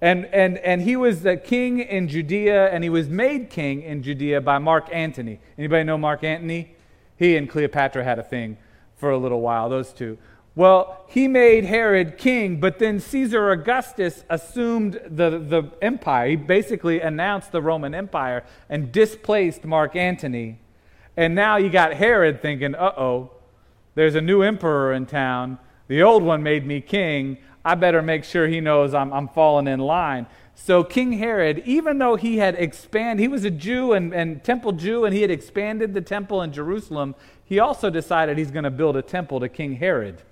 And, 0.00 0.26
and, 0.26 0.58
and 0.58 0.82
he 0.82 0.94
was 0.94 1.22
the 1.22 1.36
king 1.36 1.80
in 1.80 2.06
Judea, 2.08 2.68
and 2.68 2.84
he 2.84 2.90
was 2.90 3.08
made 3.08 3.50
king 3.50 3.82
in 3.82 4.02
Judea 4.02 4.40
by 4.40 4.58
Mark 4.58 4.88
Antony. 4.92 5.40
Anybody 5.56 5.84
know 5.84 5.98
Mark 5.98 6.22
Antony? 6.22 6.76
He 7.16 7.36
and 7.36 7.50
Cleopatra 7.50 8.04
had 8.04 8.18
a 8.18 8.22
thing 8.22 8.58
for 8.96 9.10
a 9.10 9.18
little 9.18 9.40
while, 9.40 9.68
those 9.68 9.92
two. 9.92 10.18
Well, 10.54 11.04
he 11.08 11.28
made 11.28 11.64
Herod 11.64 12.18
king, 12.18 12.58
but 12.58 12.78
then 12.78 12.98
Caesar 12.98 13.50
Augustus 13.50 14.24
assumed 14.28 15.00
the, 15.08 15.30
the 15.38 15.70
empire. 15.80 16.30
He 16.30 16.36
basically 16.36 17.00
announced 17.00 17.52
the 17.52 17.62
Roman 17.62 17.94
Empire 17.94 18.44
and 18.68 18.90
displaced 18.90 19.64
Mark 19.64 19.94
Antony. 19.94 20.58
And 21.16 21.34
now 21.34 21.56
you 21.56 21.70
got 21.70 21.94
Herod 21.94 22.42
thinking, 22.42 22.74
uh 22.74 22.92
oh, 22.96 23.30
there's 23.98 24.14
a 24.14 24.20
new 24.20 24.42
emperor 24.42 24.92
in 24.92 25.06
town. 25.06 25.58
The 25.88 26.04
old 26.04 26.22
one 26.22 26.40
made 26.40 26.64
me 26.64 26.80
king. 26.80 27.38
I 27.64 27.74
better 27.74 28.00
make 28.00 28.22
sure 28.22 28.46
he 28.46 28.60
knows 28.60 28.94
I'm, 28.94 29.12
I'm 29.12 29.26
falling 29.26 29.66
in 29.66 29.80
line. 29.80 30.28
So 30.54 30.84
King 30.84 31.14
Herod, 31.14 31.64
even 31.66 31.98
though 31.98 32.14
he 32.14 32.38
had 32.38 32.54
expanded, 32.54 33.20
he 33.20 33.26
was 33.26 33.44
a 33.44 33.50
Jew 33.50 33.94
and, 33.94 34.14
and 34.14 34.44
temple 34.44 34.70
Jew, 34.70 35.04
and 35.04 35.12
he 35.12 35.22
had 35.22 35.32
expanded 35.32 35.94
the 35.94 36.00
temple 36.00 36.42
in 36.42 36.52
Jerusalem, 36.52 37.16
he 37.44 37.58
also 37.58 37.90
decided 37.90 38.38
he's 38.38 38.52
going 38.52 38.62
to 38.62 38.70
build 38.70 38.96
a 38.96 39.02
temple 39.02 39.40
to 39.40 39.48
King 39.48 39.74
Herod 39.74 40.22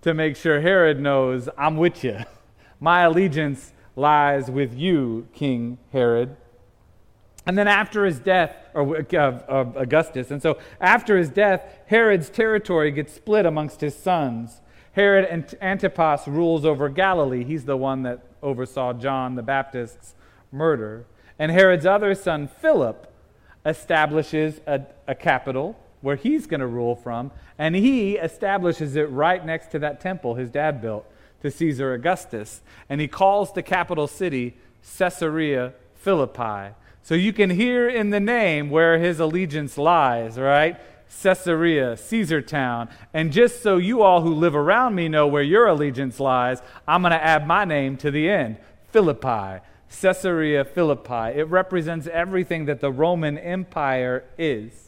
to 0.00 0.14
make 0.14 0.34
sure 0.34 0.62
Herod 0.62 0.98
knows 0.98 1.50
I'm 1.58 1.76
with 1.76 2.02
you. 2.02 2.20
My 2.80 3.02
allegiance 3.02 3.74
lies 3.96 4.50
with 4.50 4.74
you, 4.74 5.28
King 5.34 5.76
Herod. 5.92 6.38
And 7.44 7.58
then 7.58 7.66
after 7.66 8.04
his 8.04 8.20
death, 8.20 8.56
or 8.72 8.98
uh, 8.98 9.64
Augustus, 9.76 10.30
and 10.30 10.40
so 10.40 10.58
after 10.80 11.18
his 11.18 11.28
death, 11.28 11.64
Herod's 11.86 12.30
territory 12.30 12.90
gets 12.92 13.12
split 13.12 13.46
amongst 13.46 13.80
his 13.80 13.96
sons. 13.96 14.60
Herod 14.92 15.24
and 15.24 15.52
Antipas 15.60 16.28
rules 16.28 16.64
over 16.64 16.88
Galilee. 16.88 17.44
He's 17.44 17.64
the 17.64 17.76
one 17.76 18.02
that 18.04 18.20
oversaw 18.42 18.92
John 18.92 19.34
the 19.34 19.42
Baptist's 19.42 20.14
murder. 20.52 21.06
And 21.38 21.50
Herod's 21.50 21.86
other 21.86 22.14
son, 22.14 22.46
Philip, 22.46 23.12
establishes 23.64 24.60
a, 24.66 24.82
a 25.08 25.14
capital 25.14 25.78
where 26.00 26.16
he's 26.16 26.46
going 26.46 26.60
to 26.60 26.66
rule 26.66 26.96
from, 26.96 27.30
and 27.58 27.74
he 27.74 28.16
establishes 28.16 28.96
it 28.96 29.08
right 29.10 29.44
next 29.44 29.70
to 29.70 29.78
that 29.78 30.00
temple 30.00 30.34
his 30.34 30.50
dad 30.50 30.80
built 30.82 31.06
to 31.40 31.50
Caesar 31.50 31.94
Augustus. 31.94 32.60
And 32.88 33.00
he 33.00 33.08
calls 33.08 33.52
the 33.52 33.62
capital 33.62 34.06
city 34.06 34.56
Caesarea 34.98 35.72
Philippi. 35.94 36.74
So 37.02 37.14
you 37.14 37.32
can 37.32 37.50
hear 37.50 37.88
in 37.88 38.10
the 38.10 38.20
name 38.20 38.70
where 38.70 38.98
his 38.98 39.18
allegiance 39.18 39.76
lies, 39.76 40.38
right? 40.38 40.76
Caesarea, 41.22 41.96
Caesar 41.96 42.40
town. 42.40 42.88
And 43.12 43.32
just 43.32 43.62
so 43.62 43.76
you 43.76 44.02
all 44.02 44.22
who 44.22 44.34
live 44.34 44.54
around 44.54 44.94
me 44.94 45.08
know 45.08 45.26
where 45.26 45.42
your 45.42 45.66
allegiance 45.66 46.20
lies, 46.20 46.62
I'm 46.86 47.02
going 47.02 47.12
to 47.12 47.22
add 47.22 47.46
my 47.46 47.64
name 47.64 47.96
to 47.98 48.10
the 48.10 48.28
end 48.30 48.56
Philippi. 48.90 49.60
Caesarea 50.00 50.64
Philippi. 50.64 51.38
It 51.38 51.48
represents 51.48 52.06
everything 52.06 52.64
that 52.66 52.80
the 52.80 52.90
Roman 52.90 53.36
Empire 53.36 54.24
is. 54.38 54.81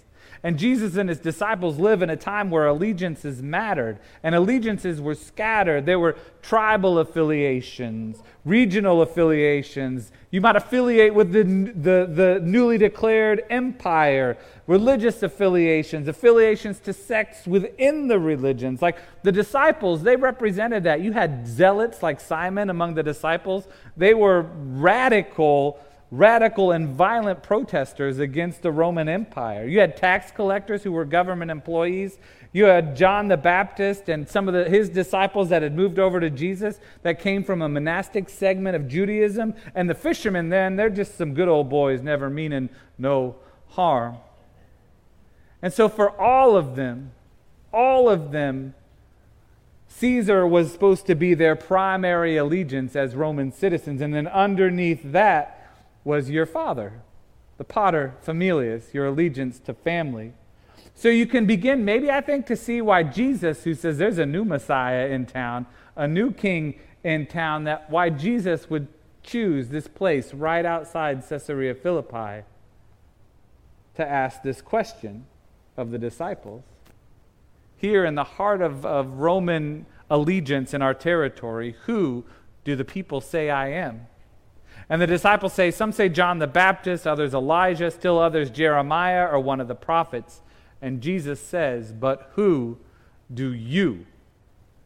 And 0.44 0.58
Jesus 0.58 0.96
and 0.96 1.08
his 1.08 1.18
disciples 1.18 1.78
live 1.78 2.02
in 2.02 2.10
a 2.10 2.16
time 2.16 2.50
where 2.50 2.66
allegiances 2.66 3.42
mattered, 3.42 3.98
and 4.22 4.34
allegiances 4.34 5.00
were 5.00 5.14
scattered. 5.14 5.86
There 5.86 5.98
were 5.98 6.16
tribal 6.42 6.98
affiliations, 6.98 8.22
regional 8.44 9.00
affiliations. 9.00 10.12
You 10.30 10.42
might 10.42 10.54
affiliate 10.54 11.14
with 11.14 11.32
the, 11.32 11.44
the, 11.44 12.06
the 12.12 12.40
newly 12.44 12.76
declared 12.76 13.42
empire, 13.48 14.36
religious 14.66 15.22
affiliations, 15.22 16.08
affiliations 16.08 16.78
to 16.80 16.92
sects 16.92 17.46
within 17.46 18.08
the 18.08 18.18
religions. 18.18 18.82
Like 18.82 18.98
the 19.22 19.32
disciples, 19.32 20.02
they 20.02 20.16
represented 20.16 20.84
that. 20.84 21.00
You 21.00 21.12
had 21.12 21.48
zealots 21.48 22.02
like 22.02 22.20
Simon 22.20 22.68
among 22.68 22.96
the 22.96 23.02
disciples, 23.02 23.66
they 23.96 24.12
were 24.12 24.42
radical 24.58 25.80
radical 26.16 26.70
and 26.70 26.88
violent 26.88 27.42
protesters 27.42 28.18
against 28.18 28.62
the 28.62 28.70
Roman 28.70 29.08
Empire. 29.08 29.66
You 29.66 29.80
had 29.80 29.96
tax 29.96 30.30
collectors 30.30 30.82
who 30.84 30.92
were 30.92 31.04
government 31.04 31.50
employees. 31.50 32.18
You 32.52 32.66
had 32.66 32.96
John 32.96 33.26
the 33.26 33.36
Baptist 33.36 34.08
and 34.08 34.28
some 34.28 34.46
of 34.46 34.54
the, 34.54 34.68
his 34.68 34.88
disciples 34.88 35.48
that 35.48 35.62
had 35.62 35.74
moved 35.74 35.98
over 35.98 36.20
to 36.20 36.30
Jesus 36.30 36.78
that 37.02 37.18
came 37.18 37.42
from 37.42 37.62
a 37.62 37.68
monastic 37.68 38.28
segment 38.28 38.76
of 38.76 38.86
Judaism. 38.86 39.54
And 39.74 39.90
the 39.90 39.94
fishermen, 39.94 40.50
then, 40.50 40.76
they're 40.76 40.88
just 40.88 41.18
some 41.18 41.34
good 41.34 41.48
old 41.48 41.68
boys, 41.68 42.00
never 42.00 42.30
meaning 42.30 42.68
no 42.96 43.34
harm. 43.70 44.18
And 45.60 45.72
so, 45.72 45.88
for 45.88 46.10
all 46.20 46.56
of 46.56 46.76
them, 46.76 47.10
all 47.72 48.08
of 48.08 48.30
them, 48.30 48.74
Caesar 49.88 50.46
was 50.46 50.70
supposed 50.70 51.06
to 51.06 51.14
be 51.14 51.34
their 51.34 51.56
primary 51.56 52.36
allegiance 52.36 52.94
as 52.94 53.16
Roman 53.16 53.50
citizens. 53.50 54.00
And 54.00 54.14
then 54.14 54.28
underneath 54.28 55.00
that, 55.12 55.63
was 56.04 56.30
your 56.30 56.46
father, 56.46 57.00
the 57.56 57.64
pater 57.64 58.14
familias, 58.24 58.92
your 58.92 59.06
allegiance 59.06 59.58
to 59.60 59.74
family. 59.74 60.32
So 60.94 61.08
you 61.08 61.26
can 61.26 61.46
begin, 61.46 61.84
maybe 61.84 62.10
I 62.10 62.20
think, 62.20 62.46
to 62.46 62.56
see 62.56 62.80
why 62.80 63.02
Jesus, 63.02 63.64
who 63.64 63.74
says 63.74 63.98
there's 63.98 64.18
a 64.18 64.26
new 64.26 64.44
Messiah 64.44 65.08
in 65.08 65.26
town, 65.26 65.66
a 65.96 66.06
new 66.06 66.30
king 66.30 66.78
in 67.02 67.26
town, 67.26 67.64
that 67.64 67.90
why 67.90 68.10
Jesus 68.10 68.70
would 68.70 68.86
choose 69.22 69.68
this 69.68 69.88
place 69.88 70.34
right 70.34 70.64
outside 70.64 71.26
Caesarea 71.28 71.74
Philippi 71.74 72.44
to 73.94 74.06
ask 74.06 74.42
this 74.42 74.60
question 74.60 75.26
of 75.76 75.90
the 75.90 75.98
disciples. 75.98 76.62
Here 77.76 78.04
in 78.04 78.14
the 78.14 78.24
heart 78.24 78.62
of, 78.62 78.84
of 78.86 79.14
Roman 79.14 79.86
allegiance 80.10 80.74
in 80.74 80.82
our 80.82 80.94
territory, 80.94 81.76
who 81.86 82.24
do 82.64 82.76
the 82.76 82.84
people 82.84 83.20
say 83.20 83.50
I 83.50 83.68
am? 83.68 84.06
And 84.88 85.00
the 85.00 85.06
disciples 85.06 85.52
say, 85.52 85.70
some 85.70 85.92
say 85.92 86.08
John 86.08 86.38
the 86.38 86.46
Baptist, 86.46 87.06
others 87.06 87.32
Elijah, 87.34 87.90
still 87.90 88.18
others 88.18 88.50
Jeremiah 88.50 89.26
or 89.26 89.40
one 89.40 89.60
of 89.60 89.68
the 89.68 89.74
prophets. 89.74 90.42
And 90.82 91.00
Jesus 91.00 91.40
says, 91.40 91.92
But 91.92 92.30
who 92.34 92.78
do 93.32 93.52
you 93.52 94.06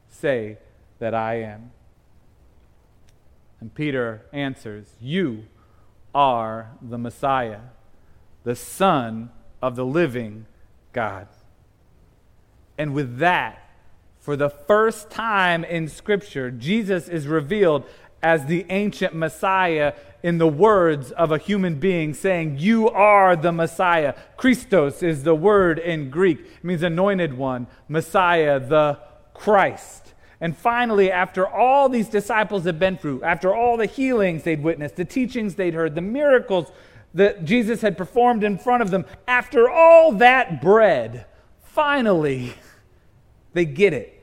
say 0.08 0.58
that 1.00 1.14
I 1.14 1.40
am? 1.40 1.72
And 3.60 3.74
Peter 3.74 4.26
answers, 4.32 4.94
You 5.00 5.44
are 6.14 6.70
the 6.80 6.98
Messiah, 6.98 7.60
the 8.44 8.54
Son 8.54 9.30
of 9.60 9.74
the 9.74 9.84
living 9.84 10.46
God. 10.92 11.26
And 12.76 12.94
with 12.94 13.18
that, 13.18 13.64
for 14.20 14.36
the 14.36 14.50
first 14.50 15.10
time 15.10 15.64
in 15.64 15.88
Scripture, 15.88 16.50
Jesus 16.50 17.08
is 17.08 17.26
revealed 17.26 17.84
as 18.22 18.46
the 18.46 18.66
ancient 18.70 19.14
Messiah 19.14 19.94
in 20.22 20.38
the 20.38 20.48
words 20.48 21.10
of 21.12 21.30
a 21.30 21.38
human 21.38 21.76
being 21.78 22.12
saying, 22.14 22.58
You 22.58 22.88
are 22.90 23.36
the 23.36 23.52
Messiah. 23.52 24.14
Christos 24.36 25.02
is 25.02 25.22
the 25.22 25.34
word 25.34 25.78
in 25.78 26.10
Greek, 26.10 26.40
it 26.40 26.64
means 26.64 26.82
anointed 26.82 27.36
one, 27.36 27.66
Messiah, 27.88 28.58
the 28.58 28.98
Christ. 29.34 30.14
And 30.40 30.56
finally, 30.56 31.10
after 31.10 31.46
all 31.46 31.88
these 31.88 32.08
disciples 32.08 32.64
had 32.64 32.78
been 32.78 32.96
through, 32.96 33.22
after 33.24 33.54
all 33.54 33.76
the 33.76 33.86
healings 33.86 34.44
they'd 34.44 34.62
witnessed, 34.62 34.96
the 34.96 35.04
teachings 35.04 35.56
they'd 35.56 35.74
heard, 35.74 35.94
the 35.94 36.00
miracles 36.00 36.70
that 37.14 37.44
Jesus 37.44 37.80
had 37.80 37.98
performed 37.98 38.44
in 38.44 38.58
front 38.58 38.82
of 38.82 38.90
them, 38.90 39.04
after 39.26 39.68
all 39.68 40.12
that 40.12 40.60
bread, 40.60 41.26
finally, 41.62 42.54
They 43.52 43.64
get 43.64 43.92
it. 43.92 44.17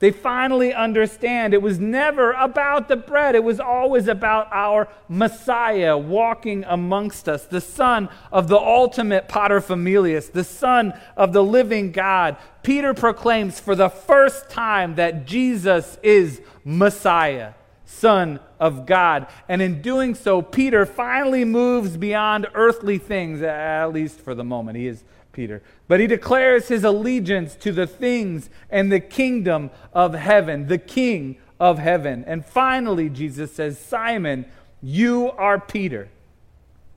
They 0.00 0.10
finally 0.10 0.72
understand 0.72 1.52
it 1.52 1.60
was 1.60 1.78
never 1.78 2.32
about 2.32 2.88
the 2.88 2.96
bread. 2.96 3.34
It 3.34 3.44
was 3.44 3.60
always 3.60 4.08
about 4.08 4.48
our 4.50 4.88
Messiah 5.10 5.96
walking 5.96 6.64
amongst 6.66 7.28
us, 7.28 7.44
the 7.44 7.60
Son 7.60 8.08
of 8.32 8.48
the 8.48 8.58
ultimate 8.58 9.28
paterfamilias, 9.28 10.32
the 10.32 10.42
Son 10.42 10.94
of 11.18 11.34
the 11.34 11.44
living 11.44 11.92
God. 11.92 12.38
Peter 12.62 12.94
proclaims 12.94 13.60
for 13.60 13.74
the 13.74 13.90
first 13.90 14.48
time 14.48 14.94
that 14.94 15.26
Jesus 15.26 15.98
is 16.02 16.40
Messiah, 16.64 17.52
Son 17.84 18.40
of 18.58 18.86
God. 18.86 19.26
And 19.50 19.60
in 19.60 19.82
doing 19.82 20.14
so, 20.14 20.40
Peter 20.40 20.86
finally 20.86 21.44
moves 21.44 21.98
beyond 21.98 22.46
earthly 22.54 22.96
things, 22.96 23.42
at 23.42 23.88
least 23.88 24.20
for 24.20 24.34
the 24.34 24.44
moment. 24.44 24.78
He 24.78 24.86
is 24.86 25.04
Peter. 25.32 25.62
But 25.88 26.00
he 26.00 26.06
declares 26.06 26.68
his 26.68 26.84
allegiance 26.84 27.54
to 27.56 27.72
the 27.72 27.86
things 27.86 28.50
and 28.70 28.90
the 28.90 29.00
kingdom 29.00 29.70
of 29.92 30.14
heaven, 30.14 30.66
the 30.66 30.78
King 30.78 31.38
of 31.58 31.78
heaven. 31.78 32.24
And 32.26 32.44
finally, 32.44 33.08
Jesus 33.08 33.52
says, 33.52 33.78
Simon, 33.78 34.46
you 34.82 35.30
are 35.32 35.60
Peter, 35.60 36.08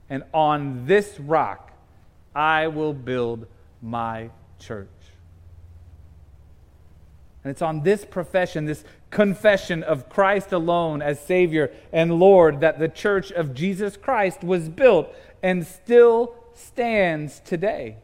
and 0.09 0.23
on 0.33 0.85
this 0.85 1.19
rock 1.19 1.71
I 2.33 2.67
will 2.67 2.93
build 2.93 3.45
my 3.81 4.29
church. 4.59 4.87
And 7.43 7.51
it's 7.51 7.61
on 7.61 7.83
this 7.83 8.05
profession, 8.05 8.65
this 8.65 8.85
confession 9.09 9.83
of 9.83 10.07
Christ 10.07 10.53
alone 10.53 11.01
as 11.01 11.19
Savior 11.19 11.71
and 11.91 12.17
Lord, 12.17 12.61
that 12.61 12.79
the 12.79 12.87
church 12.87 13.31
of 13.31 13.53
Jesus 13.53 13.97
Christ 13.97 14.43
was 14.43 14.69
built 14.69 15.13
and 15.43 15.67
still 15.67 16.35
stands 16.53 17.41
today. 17.41 17.97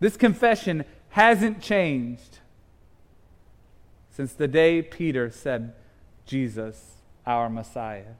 This 0.00 0.16
confession 0.16 0.84
hasn't 1.10 1.60
changed 1.60 2.38
since 4.10 4.32
the 4.32 4.48
day 4.48 4.82
Peter 4.82 5.30
said, 5.30 5.74
Jesus, 6.26 6.96
our 7.24 7.48
Messiah. 7.48 8.14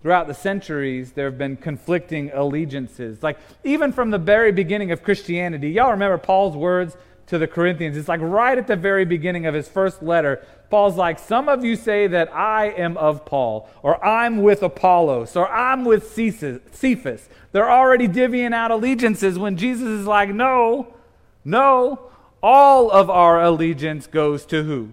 Throughout 0.00 0.28
the 0.28 0.34
centuries, 0.34 1.12
there 1.12 1.26
have 1.26 1.36
been 1.36 1.58
conflicting 1.58 2.30
allegiances. 2.32 3.22
Like, 3.22 3.38
even 3.62 3.92
from 3.92 4.10
the 4.10 4.18
very 4.18 4.50
beginning 4.50 4.92
of 4.92 5.02
Christianity, 5.02 5.72
y'all 5.72 5.90
remember 5.90 6.16
Paul's 6.16 6.56
words 6.56 6.96
to 7.30 7.38
the 7.38 7.46
Corinthians. 7.46 7.96
It's 7.96 8.08
like 8.08 8.20
right 8.20 8.58
at 8.58 8.66
the 8.66 8.74
very 8.74 9.04
beginning 9.04 9.46
of 9.46 9.54
his 9.54 9.68
first 9.68 10.02
letter. 10.02 10.44
Paul's 10.68 10.96
like, 10.96 11.16
Some 11.20 11.48
of 11.48 11.64
you 11.64 11.76
say 11.76 12.08
that 12.08 12.34
I 12.34 12.70
am 12.70 12.96
of 12.96 13.24
Paul, 13.24 13.70
or 13.82 14.04
I'm 14.04 14.42
with 14.42 14.64
Apollos, 14.64 15.36
or 15.36 15.48
I'm 15.48 15.84
with 15.84 16.12
Cephas. 16.12 17.28
They're 17.52 17.70
already 17.70 18.08
divvying 18.08 18.52
out 18.52 18.72
allegiances 18.72 19.38
when 19.38 19.56
Jesus 19.56 19.86
is 19.86 20.06
like, 20.08 20.30
No, 20.30 20.92
no, 21.44 22.10
all 22.42 22.90
of 22.90 23.08
our 23.08 23.40
allegiance 23.40 24.08
goes 24.08 24.44
to 24.46 24.64
who? 24.64 24.92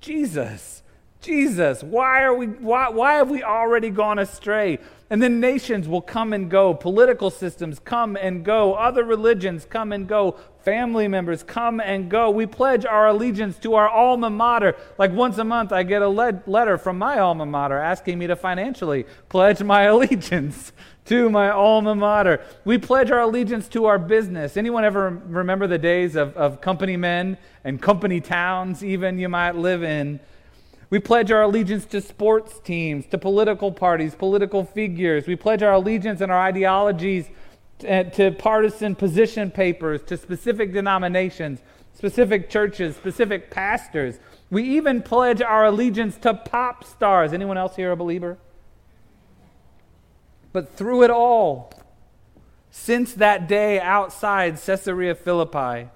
Jesus. 0.00 0.75
Jesus. 1.26 1.82
Why 1.82 2.22
are 2.22 2.34
we 2.34 2.46
why, 2.46 2.88
why 2.88 3.14
have 3.14 3.28
we 3.28 3.42
already 3.42 3.90
gone 3.90 4.18
astray? 4.18 4.78
And 5.10 5.22
then 5.22 5.38
nations 5.40 5.86
will 5.86 6.00
come 6.00 6.32
and 6.32 6.50
go, 6.50 6.74
political 6.74 7.30
systems 7.30 7.78
come 7.78 8.16
and 8.16 8.44
go, 8.44 8.74
other 8.74 9.04
religions 9.04 9.64
come 9.64 9.92
and 9.92 10.08
go, 10.08 10.36
family 10.64 11.06
members 11.06 11.44
come 11.44 11.80
and 11.80 12.10
go. 12.10 12.30
We 12.30 12.46
pledge 12.46 12.84
our 12.84 13.06
allegiance 13.08 13.56
to 13.58 13.74
our 13.74 13.88
alma 13.88 14.30
mater. 14.30 14.74
Like 14.98 15.12
once 15.12 15.38
a 15.38 15.44
month, 15.44 15.72
I 15.72 15.84
get 15.84 16.02
a 16.02 16.08
le- 16.08 16.42
letter 16.46 16.76
from 16.76 16.98
my 16.98 17.18
alma 17.18 17.46
mater 17.46 17.78
asking 17.78 18.18
me 18.18 18.26
to 18.26 18.34
financially 18.34 19.06
pledge 19.28 19.62
my 19.62 19.82
allegiance 19.94 20.72
to 21.04 21.30
my 21.30 21.50
alma 21.50 21.94
mater. 21.94 22.40
We 22.64 22.78
pledge 22.78 23.12
our 23.12 23.20
allegiance 23.20 23.68
to 23.68 23.84
our 23.84 23.98
business. 23.98 24.56
Anyone 24.56 24.84
ever 24.84 25.10
remember 25.26 25.68
the 25.68 25.78
days 25.78 26.16
of, 26.16 26.36
of 26.36 26.60
company 26.60 26.96
men 26.96 27.38
and 27.62 27.80
company 27.80 28.20
towns, 28.20 28.82
even 28.82 29.18
you 29.18 29.28
might 29.28 29.54
live 29.54 29.84
in? 29.84 30.18
We 30.88 31.00
pledge 31.00 31.32
our 31.32 31.42
allegiance 31.42 31.84
to 31.86 32.00
sports 32.00 32.60
teams, 32.60 33.06
to 33.06 33.18
political 33.18 33.72
parties, 33.72 34.14
political 34.14 34.64
figures. 34.64 35.26
We 35.26 35.34
pledge 35.34 35.62
our 35.62 35.72
allegiance 35.72 36.20
and 36.20 36.30
our 36.30 36.40
ideologies 36.40 37.28
to, 37.80 38.08
to 38.10 38.30
partisan 38.32 38.94
position 38.94 39.50
papers, 39.50 40.02
to 40.04 40.16
specific 40.16 40.72
denominations, 40.72 41.60
specific 41.94 42.48
churches, 42.48 42.94
specific 42.94 43.50
pastors. 43.50 44.20
We 44.50 44.62
even 44.76 45.02
pledge 45.02 45.42
our 45.42 45.66
allegiance 45.66 46.16
to 46.18 46.34
pop 46.34 46.84
stars. 46.84 47.32
Anyone 47.32 47.58
else 47.58 47.74
here 47.74 47.90
a 47.90 47.96
believer? 47.96 48.38
But 50.52 50.72
through 50.76 51.02
it 51.02 51.10
all, 51.10 51.72
since 52.70 53.14
that 53.14 53.48
day 53.48 53.80
outside 53.80 54.60
Caesarea 54.64 55.14
Philippi, 55.14 55.88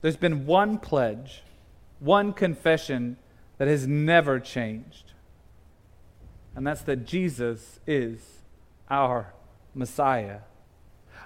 there's 0.00 0.16
been 0.16 0.46
one 0.46 0.78
pledge, 0.78 1.42
one 1.98 2.32
confession 2.32 3.18
that 3.58 3.68
has 3.68 3.86
never 3.86 4.40
changed. 4.40 5.12
And 6.56 6.66
that's 6.66 6.82
that 6.82 7.04
Jesus 7.04 7.80
is 7.86 8.20
our 8.90 9.32
Messiah, 9.74 10.40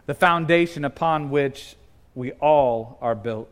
the 0.07 0.15
foundation 0.15 0.85
upon 0.85 1.31
which 1.31 1.77
we 2.15 2.33
all 2.33 2.99
are 3.01 3.15
built. 3.15 3.51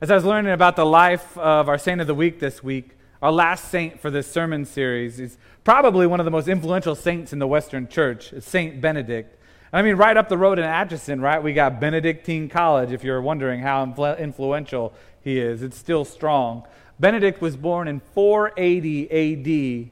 As 0.00 0.10
I 0.10 0.14
was 0.14 0.24
learning 0.24 0.52
about 0.52 0.76
the 0.76 0.86
life 0.86 1.36
of 1.38 1.68
our 1.68 1.78
saint 1.78 2.00
of 2.00 2.06
the 2.06 2.14
week 2.14 2.40
this 2.40 2.62
week, 2.62 2.90
our 3.22 3.32
last 3.32 3.70
saint 3.70 4.00
for 4.00 4.10
this 4.10 4.30
sermon 4.30 4.64
series 4.64 5.18
is 5.18 5.38
probably 5.62 6.06
one 6.06 6.20
of 6.20 6.24
the 6.24 6.30
most 6.30 6.48
influential 6.48 6.94
saints 6.94 7.32
in 7.32 7.38
the 7.38 7.46
Western 7.46 7.88
church, 7.88 8.34
Saint 8.40 8.80
Benedict. 8.80 9.38
I 9.72 9.82
mean, 9.82 9.96
right 9.96 10.16
up 10.16 10.28
the 10.28 10.36
road 10.38 10.58
in 10.58 10.64
Atchison, 10.64 11.20
right, 11.20 11.42
we 11.42 11.52
got 11.52 11.80
Benedictine 11.80 12.48
College, 12.48 12.92
if 12.92 13.02
you're 13.02 13.22
wondering 13.22 13.60
how 13.60 13.82
influential 14.18 14.92
he 15.20 15.38
is. 15.38 15.62
It's 15.62 15.78
still 15.78 16.04
strong. 16.04 16.66
Benedict 16.98 17.40
was 17.40 17.56
born 17.56 17.88
in 17.88 18.00
480 18.00 19.10
AD, 19.10 19.90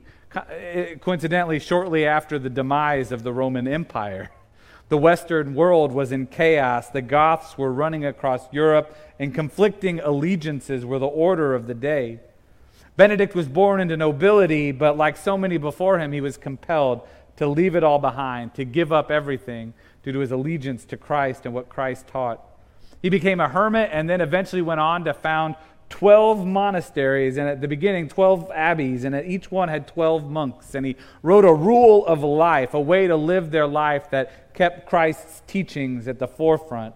eh, 0.50 0.94
coincidentally, 0.96 1.58
shortly 1.58 2.06
after 2.06 2.38
the 2.38 2.50
demise 2.50 3.10
of 3.10 3.22
the 3.22 3.32
Roman 3.32 3.66
Empire. 3.66 4.30
The 4.88 4.98
Western 4.98 5.54
world 5.54 5.90
was 5.92 6.12
in 6.12 6.26
chaos. 6.26 6.90
The 6.90 7.02
Goths 7.02 7.56
were 7.56 7.72
running 7.72 8.04
across 8.04 8.52
Europe, 8.52 8.96
and 9.18 9.34
conflicting 9.34 10.00
allegiances 10.00 10.84
were 10.84 10.98
the 10.98 11.06
order 11.06 11.54
of 11.54 11.66
the 11.66 11.74
day. 11.74 12.20
Benedict 12.96 13.34
was 13.34 13.48
born 13.48 13.80
into 13.80 13.96
nobility, 13.96 14.70
but 14.70 14.96
like 14.96 15.16
so 15.16 15.38
many 15.38 15.56
before 15.56 15.98
him, 15.98 16.12
he 16.12 16.20
was 16.20 16.36
compelled 16.36 17.00
to 17.36 17.48
leave 17.48 17.74
it 17.74 17.82
all 17.82 17.98
behind, 17.98 18.54
to 18.54 18.64
give 18.64 18.92
up 18.92 19.10
everything 19.10 19.72
due 20.02 20.12
to 20.12 20.18
his 20.18 20.30
allegiance 20.30 20.84
to 20.84 20.96
Christ 20.96 21.46
and 21.46 21.54
what 21.54 21.68
Christ 21.68 22.06
taught. 22.06 22.44
He 23.00 23.08
became 23.08 23.40
a 23.40 23.48
hermit 23.48 23.90
and 23.92 24.08
then 24.08 24.20
eventually 24.20 24.62
went 24.62 24.80
on 24.80 25.04
to 25.04 25.14
found 25.14 25.56
12 25.92 26.46
monasteries, 26.46 27.36
and 27.36 27.46
at 27.46 27.60
the 27.60 27.68
beginning, 27.68 28.08
12 28.08 28.50
abbeys, 28.52 29.04
and 29.04 29.14
at 29.14 29.26
each 29.26 29.50
one 29.50 29.68
had 29.68 29.86
12 29.86 30.28
monks. 30.28 30.74
And 30.74 30.86
he 30.86 30.96
wrote 31.22 31.44
a 31.44 31.52
rule 31.52 32.04
of 32.06 32.24
life, 32.24 32.72
a 32.74 32.80
way 32.80 33.06
to 33.06 33.14
live 33.14 33.50
their 33.50 33.66
life 33.66 34.10
that 34.10 34.54
kept 34.54 34.88
Christ's 34.88 35.42
teachings 35.46 36.08
at 36.08 36.18
the 36.18 36.26
forefront. 36.26 36.94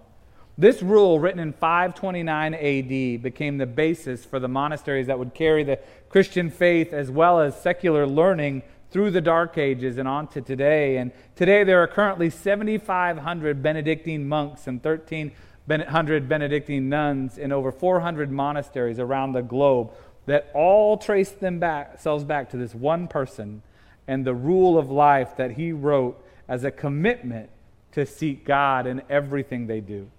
This 0.59 0.83
rule, 0.83 1.21
written 1.21 1.41
in 1.41 1.53
529 1.53 2.55
AD, 2.55 3.23
became 3.23 3.59
the 3.59 3.67
basis 3.67 4.25
for 4.25 4.41
the 4.41 4.49
monasteries 4.49 5.09
that 5.09 5.19
would 5.19 5.35
carry 5.35 5.63
the 5.63 5.79
Christian 6.09 6.51
faith 6.51 6.95
as 6.95 7.11
well 7.11 7.39
as 7.39 7.61
secular 7.61 8.07
learning 8.07 8.63
through 8.91 9.11
the 9.11 9.21
Dark 9.21 9.59
Ages 9.59 9.99
and 9.99 10.09
on 10.09 10.27
to 10.29 10.41
today. 10.41 10.97
And 10.97 11.13
today 11.35 11.65
there 11.65 11.83
are 11.83 11.87
currently 11.87 12.31
7,500 12.31 13.63
Benedictine 13.63 14.27
monks 14.27 14.67
and 14.67 14.83
13 14.83 15.33
100 15.67 16.29
Benedictine 16.29 16.89
nuns 16.89 17.39
in 17.39 17.53
over 17.53 17.73
400 17.73 18.31
monasteries 18.31 18.99
around 18.99 19.33
the 19.33 19.43
globe 19.43 19.91
that 20.27 20.51
all 20.55 20.97
trace 20.97 21.31
themselves 21.31 22.25
back 22.25 22.51
to 22.51 22.57
this 22.57 22.75
one 22.75 23.09
person 23.09 23.63
and 24.09 24.25
the 24.25 24.35
rule 24.35 24.79
of 24.79 24.91
life 24.91 25.37
that 25.37 25.53
he 25.53 25.73
wrote 25.73 26.23
as 26.49 26.65
a 26.65 26.71
commitment 26.71 27.51
to 27.93 28.07
seek 28.07 28.45
God 28.45 28.87
in 28.87 29.03
everything 29.09 29.67
they 29.67 29.81
do, 29.81 30.11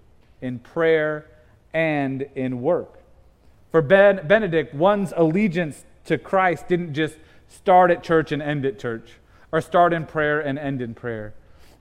in 0.42 0.58
prayer 0.58 1.26
and 1.72 2.26
in 2.34 2.60
work. 2.60 3.00
For 3.70 3.82
ben- 3.82 4.26
Benedict, 4.26 4.74
one's 4.74 5.12
allegiance 5.16 5.84
to 6.06 6.18
Christ 6.18 6.68
didn't 6.68 6.94
just 6.94 7.16
start 7.48 7.90
at 7.90 8.02
church 8.02 8.32
and 8.32 8.42
end 8.42 8.66
at 8.66 8.78
church, 8.78 9.12
or 9.52 9.60
start 9.60 9.92
in 9.92 10.06
prayer 10.06 10.40
and 10.40 10.58
end 10.58 10.82
in 10.82 10.94
prayer. 10.94 11.34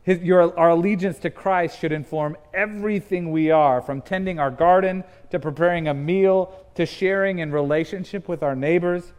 His, 0.08 0.24
your, 0.24 0.58
our 0.58 0.70
allegiance 0.70 1.20
to 1.20 1.30
Christ 1.30 1.80
should 1.80 1.92
inform 1.92 2.38
everything 2.54 3.30
we 3.30 3.52
are, 3.52 3.82
from 3.82 4.02
tending 4.02 4.40
our 4.40 4.50
garden 4.50 5.04
to 5.32 5.38
preparing 5.38 5.90
a 5.90 5.94
meal 5.94 6.66
to 6.76 6.86
sharing 6.86 7.40
in 7.40 7.52
relationship 7.52 8.30
with 8.30 8.42
our 8.42 8.56
neighbors. 8.56 9.12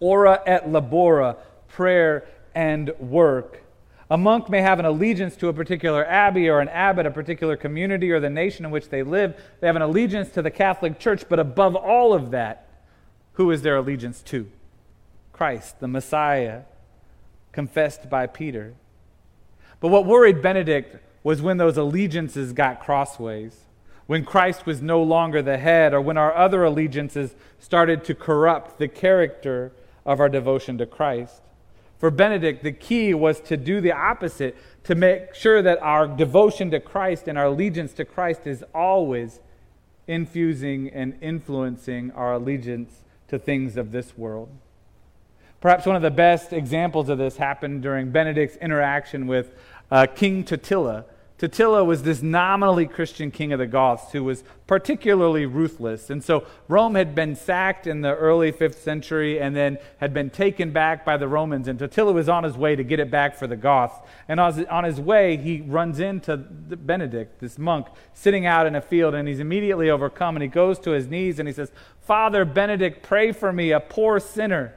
Ora 0.00 0.42
et 0.46 0.66
labora, 0.66 1.36
prayer 1.68 2.26
and 2.54 2.94
work. 2.98 3.62
A 4.10 4.16
monk 4.16 4.48
may 4.48 4.62
have 4.62 4.78
an 4.78 4.86
allegiance 4.86 5.36
to 5.36 5.48
a 5.48 5.52
particular 5.52 6.06
abbey 6.06 6.48
or 6.48 6.60
an 6.60 6.70
abbot, 6.70 7.04
a 7.04 7.10
particular 7.10 7.58
community, 7.58 8.10
or 8.10 8.20
the 8.20 8.30
nation 8.30 8.64
in 8.64 8.70
which 8.70 8.88
they 8.88 9.02
live. 9.02 9.38
They 9.60 9.66
have 9.66 9.76
an 9.76 9.82
allegiance 9.82 10.30
to 10.30 10.40
the 10.40 10.50
Catholic 10.50 10.98
Church, 10.98 11.24
but 11.28 11.38
above 11.38 11.76
all 11.76 12.14
of 12.14 12.30
that, 12.30 12.66
who 13.34 13.50
is 13.50 13.60
their 13.60 13.76
allegiance 13.76 14.22
to? 14.22 14.50
Christ, 15.34 15.78
the 15.78 15.88
Messiah, 15.88 16.62
confessed 17.52 18.08
by 18.08 18.26
Peter. 18.26 18.72
But 19.80 19.88
what 19.88 20.06
worried 20.06 20.42
Benedict 20.42 20.96
was 21.22 21.42
when 21.42 21.56
those 21.56 21.76
allegiances 21.76 22.52
got 22.52 22.80
crossways, 22.80 23.64
when 24.06 24.24
Christ 24.24 24.66
was 24.66 24.82
no 24.82 25.02
longer 25.02 25.42
the 25.42 25.58
head, 25.58 25.94
or 25.94 26.00
when 26.00 26.16
our 26.16 26.34
other 26.34 26.64
allegiances 26.64 27.34
started 27.58 28.04
to 28.04 28.14
corrupt 28.14 28.78
the 28.78 28.88
character 28.88 29.72
of 30.04 30.20
our 30.20 30.28
devotion 30.28 30.78
to 30.78 30.86
Christ. 30.86 31.42
For 31.98 32.10
Benedict, 32.10 32.62
the 32.62 32.72
key 32.72 33.12
was 33.12 33.40
to 33.42 33.56
do 33.56 33.80
the 33.80 33.92
opposite, 33.92 34.56
to 34.84 34.94
make 34.94 35.34
sure 35.34 35.60
that 35.62 35.80
our 35.82 36.08
devotion 36.08 36.70
to 36.70 36.80
Christ 36.80 37.28
and 37.28 37.36
our 37.36 37.46
allegiance 37.46 37.92
to 37.94 38.04
Christ 38.04 38.46
is 38.46 38.64
always 38.74 39.40
infusing 40.06 40.88
and 40.88 41.16
influencing 41.20 42.10
our 42.12 42.32
allegiance 42.32 43.02
to 43.28 43.38
things 43.38 43.76
of 43.76 43.92
this 43.92 44.16
world. 44.16 44.48
Perhaps 45.60 45.86
one 45.86 45.96
of 45.96 46.02
the 46.02 46.10
best 46.10 46.52
examples 46.52 47.08
of 47.08 47.18
this 47.18 47.36
happened 47.36 47.82
during 47.82 48.10
Benedict's 48.10 48.56
interaction 48.56 49.26
with 49.26 49.52
uh, 49.90 50.06
King 50.06 50.44
Totila 50.44 51.04
Totila 51.40 51.86
was 51.86 52.02
this 52.02 52.20
nominally 52.20 52.84
Christian 52.84 53.30
king 53.30 53.54
of 53.54 53.58
the 53.58 53.66
Goths 53.66 54.12
who 54.12 54.22
was 54.22 54.44
particularly 54.66 55.46
ruthless. 55.46 56.10
And 56.10 56.22
so 56.22 56.46
Rome 56.68 56.96
had 56.96 57.14
been 57.14 57.34
sacked 57.34 57.86
in 57.86 58.02
the 58.02 58.14
early 58.14 58.52
5th 58.52 58.74
century 58.74 59.40
and 59.40 59.56
then 59.56 59.78
had 59.96 60.12
been 60.12 60.28
taken 60.28 60.70
back 60.70 61.02
by 61.02 61.16
the 61.16 61.26
Romans. 61.26 61.66
And 61.66 61.78
Totila 61.78 62.12
was 62.12 62.28
on 62.28 62.44
his 62.44 62.58
way 62.58 62.76
to 62.76 62.84
get 62.84 63.00
it 63.00 63.10
back 63.10 63.36
for 63.36 63.46
the 63.46 63.56
Goths. 63.56 63.96
And 64.28 64.38
on 64.38 64.84
his 64.84 65.00
way, 65.00 65.38
he 65.38 65.62
runs 65.62 65.98
into 65.98 66.36
Benedict, 66.36 67.40
this 67.40 67.58
monk, 67.58 67.86
sitting 68.12 68.44
out 68.44 68.66
in 68.66 68.76
a 68.76 68.82
field, 68.82 69.14
and 69.14 69.26
he's 69.26 69.40
immediately 69.40 69.88
overcome. 69.88 70.36
And 70.36 70.42
he 70.42 70.48
goes 70.48 70.78
to 70.80 70.90
his 70.90 71.06
knees 71.06 71.38
and 71.38 71.48
he 71.48 71.54
says, 71.54 71.72
Father 72.02 72.44
Benedict, 72.44 73.02
pray 73.02 73.32
for 73.32 73.50
me, 73.50 73.70
a 73.70 73.80
poor 73.80 74.20
sinner. 74.20 74.74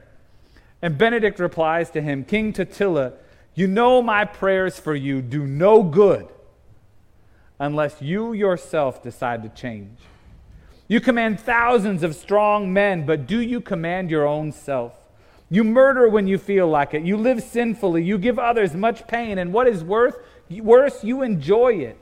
And 0.83 0.97
Benedict 0.97 1.39
replies 1.39 1.89
to 1.91 2.01
him, 2.01 2.25
King 2.25 2.51
Totila, 2.51 3.13
you 3.55 3.67
know 3.67 4.01
my 4.01 4.25
prayers 4.25 4.77
for 4.77 4.93
you 4.93 5.21
do 5.21 5.47
no 5.47 5.81
good 5.81 6.27
unless 7.57 8.01
you 8.01 8.33
yourself 8.33 9.01
decide 9.01 9.43
to 9.43 9.49
change. 9.49 9.97
You 10.89 10.99
command 10.99 11.39
thousands 11.39 12.03
of 12.03 12.15
strong 12.15 12.73
men, 12.73 13.05
but 13.05 13.25
do 13.27 13.39
you 13.39 13.61
command 13.61 14.11
your 14.11 14.27
own 14.27 14.51
self? 14.51 14.91
You 15.49 15.63
murder 15.63 16.09
when 16.09 16.27
you 16.27 16.37
feel 16.37 16.67
like 16.67 16.93
it. 16.93 17.03
You 17.03 17.15
live 17.15 17.41
sinfully. 17.41 18.03
You 18.03 18.17
give 18.17 18.37
others 18.37 18.73
much 18.73 19.07
pain. 19.07 19.37
And 19.37 19.53
what 19.53 19.69
is 19.69 19.85
worth, 19.85 20.17
worse, 20.49 21.01
you 21.01 21.21
enjoy 21.21 21.75
it. 21.75 21.97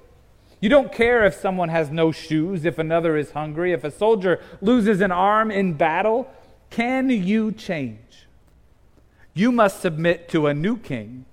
You 0.59 0.69
don't 0.69 0.91
care 0.91 1.23
if 1.23 1.35
someone 1.35 1.69
has 1.69 1.91
no 1.91 2.11
shoes, 2.11 2.65
if 2.65 2.79
another 2.79 3.15
is 3.15 3.31
hungry, 3.31 3.73
if 3.73 3.83
a 3.83 3.91
soldier 3.91 4.41
loses 4.59 5.01
an 5.01 5.11
arm 5.11 5.51
in 5.51 5.73
battle. 5.73 6.31
Can 6.71 7.11
you 7.11 7.51
change? 7.51 8.25
You 9.33 9.51
must 9.51 9.81
submit 9.81 10.29
to 10.29 10.47
a 10.47 10.53
new 10.53 10.77
king, 10.77 11.25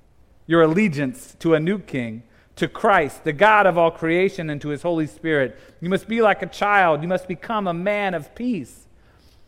your 0.46 0.62
allegiance 0.62 1.36
to 1.40 1.54
a 1.54 1.60
new 1.60 1.78
king 1.78 2.22
to 2.58 2.68
Christ, 2.68 3.22
the 3.22 3.32
God 3.32 3.66
of 3.66 3.78
all 3.78 3.90
creation, 3.90 4.50
and 4.50 4.60
to 4.60 4.68
his 4.68 4.82
Holy 4.82 5.06
Spirit. 5.06 5.58
You 5.80 5.88
must 5.88 6.08
be 6.08 6.20
like 6.20 6.42
a 6.42 6.46
child. 6.46 7.02
You 7.02 7.08
must 7.08 7.28
become 7.28 7.68
a 7.68 7.74
man 7.74 8.14
of 8.14 8.34
peace. 8.34 8.86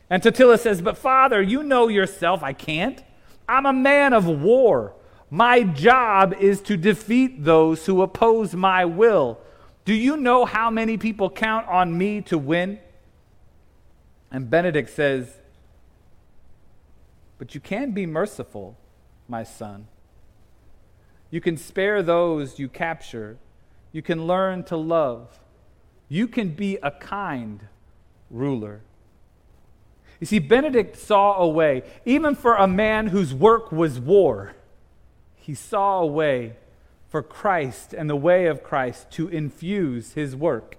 And 0.08 0.22
Totila 0.22 0.58
says, 0.58 0.80
But 0.80 0.96
Father, 0.96 1.42
you 1.42 1.62
know 1.62 1.88
yourself, 1.88 2.42
I 2.42 2.52
can't. 2.52 3.02
I'm 3.48 3.66
a 3.66 3.72
man 3.72 4.12
of 4.12 4.26
war. 4.26 4.94
My 5.28 5.62
job 5.62 6.34
is 6.34 6.60
to 6.62 6.76
defeat 6.76 7.44
those 7.44 7.86
who 7.86 8.00
oppose 8.02 8.54
my 8.54 8.84
will. 8.84 9.38
Do 9.84 9.94
you 9.94 10.16
know 10.16 10.44
how 10.44 10.70
many 10.70 10.96
people 10.96 11.30
count 11.30 11.66
on 11.66 11.96
me 11.96 12.20
to 12.22 12.38
win? 12.38 12.78
And 14.30 14.48
Benedict 14.48 14.90
says, 14.90 15.39
But 17.40 17.54
you 17.54 17.60
can 17.60 17.92
be 17.92 18.04
merciful, 18.04 18.76
my 19.26 19.44
son. 19.44 19.86
You 21.30 21.40
can 21.40 21.56
spare 21.56 22.02
those 22.02 22.58
you 22.58 22.68
capture. 22.68 23.38
You 23.92 24.02
can 24.02 24.26
learn 24.26 24.62
to 24.64 24.76
love. 24.76 25.40
You 26.06 26.28
can 26.28 26.50
be 26.50 26.76
a 26.82 26.90
kind 26.90 27.66
ruler. 28.30 28.82
You 30.20 30.26
see, 30.26 30.38
Benedict 30.38 30.98
saw 30.98 31.38
a 31.38 31.48
way, 31.48 31.82
even 32.04 32.34
for 32.34 32.56
a 32.56 32.68
man 32.68 33.06
whose 33.06 33.32
work 33.32 33.72
was 33.72 33.98
war, 33.98 34.52
he 35.34 35.54
saw 35.54 36.00
a 36.00 36.06
way 36.06 36.56
for 37.08 37.22
Christ 37.22 37.94
and 37.94 38.10
the 38.10 38.16
way 38.16 38.48
of 38.48 38.62
Christ 38.62 39.10
to 39.12 39.28
infuse 39.28 40.12
his 40.12 40.36
work, 40.36 40.76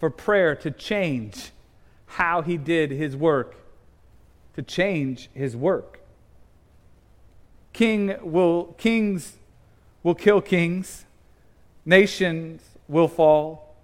for 0.00 0.08
prayer 0.08 0.56
to 0.56 0.70
change 0.70 1.50
how 2.06 2.40
he 2.40 2.56
did 2.56 2.90
his 2.92 3.14
work, 3.14 3.56
to 4.54 4.62
change 4.62 5.30
his 5.34 5.56
work. 5.56 6.00
King 7.72 8.16
will, 8.22 8.74
kings 8.78 9.38
will 10.02 10.14
kill 10.14 10.40
kings, 10.40 11.04
nations 11.84 12.62
will 12.88 13.08
fall. 13.08 13.74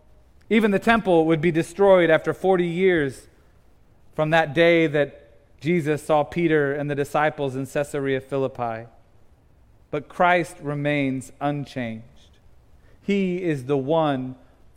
Even 0.50 0.70
the 0.70 0.78
temple 0.78 1.26
would 1.26 1.40
be 1.40 1.50
destroyed 1.50 2.10
after 2.10 2.32
40 2.32 2.66
years 2.66 3.26
from 4.14 4.30
that 4.30 4.54
day 4.54 4.86
that 4.86 5.28
Jesus 5.60 6.02
saw 6.02 6.24
Peter 6.24 6.72
and 6.74 6.90
the 6.90 6.94
disciples 6.94 7.56
in 7.56 7.66
Caesarea 7.66 8.20
Philippi. 8.20 8.86
But 9.90 10.08
Christ 10.08 10.56
remains 10.60 11.32
unchanged. 11.40 12.04
He 13.02 13.42
is 13.42 13.64
the 13.64 13.76
one 13.76 14.36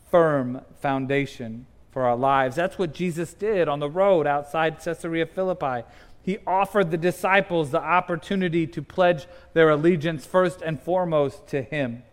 firm 0.10 0.62
foundation 0.80 1.65
for 1.91 2.04
our 2.04 2.15
lives. 2.15 2.56
That's 2.56 2.80
what 2.80 2.93
Jesus 2.93 3.34
did 3.34 3.67
on 3.67 3.80
the 3.80 3.89
road 3.89 4.25
outside 4.25 4.80
Caesarea 4.84 5.25
Philippi. 5.25 5.84
He 6.23 6.38
offered 6.45 6.91
the 6.91 6.97
disciples 6.97 7.71
the 7.71 7.82
opportunity 7.82 8.67
to 8.67 8.82
pledge 8.82 9.27
their 9.54 9.69
allegiance 9.69 10.25
first 10.25 10.62
and 10.62 10.82
foremost 10.82 11.47
to 11.47 11.62
Him 11.62 12.04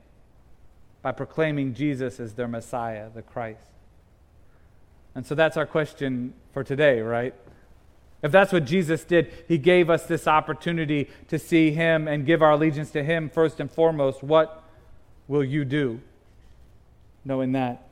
by 1.03 1.13
proclaiming 1.13 1.75
Jesus 1.75 2.19
as 2.19 2.35
their 2.35 2.49
Messiah, 2.49 3.09
the 3.15 3.23
Christ. 3.23 3.61
And 5.15 5.27
so 5.27 5.35
that's 5.35 5.57
our 5.57 5.67
question 5.67 6.35
for 6.53 6.65
today, 6.65 7.01
right? 7.01 7.35
If 8.23 8.33
that's 8.33 8.53
what 8.53 8.65
Jesus 8.65 9.05
did, 9.05 9.33
He 9.47 9.59
gave 9.59 9.91
us 9.91 10.07
this 10.07 10.27
opportunity 10.27 11.09
to 11.29 11.39
see 11.39 11.71
Him 11.71 12.09
and 12.09 12.27
give 12.27 12.43
our 12.43 12.53
allegiance 12.53 12.91
to 12.93 13.05
Him 13.05 13.29
first 13.29 13.61
and 13.61 13.71
foremost. 13.71 14.23
What 14.23 14.65
will 15.29 15.45
you 15.45 15.65
do 15.65 16.01
knowing 17.25 17.53
that? 17.53 17.88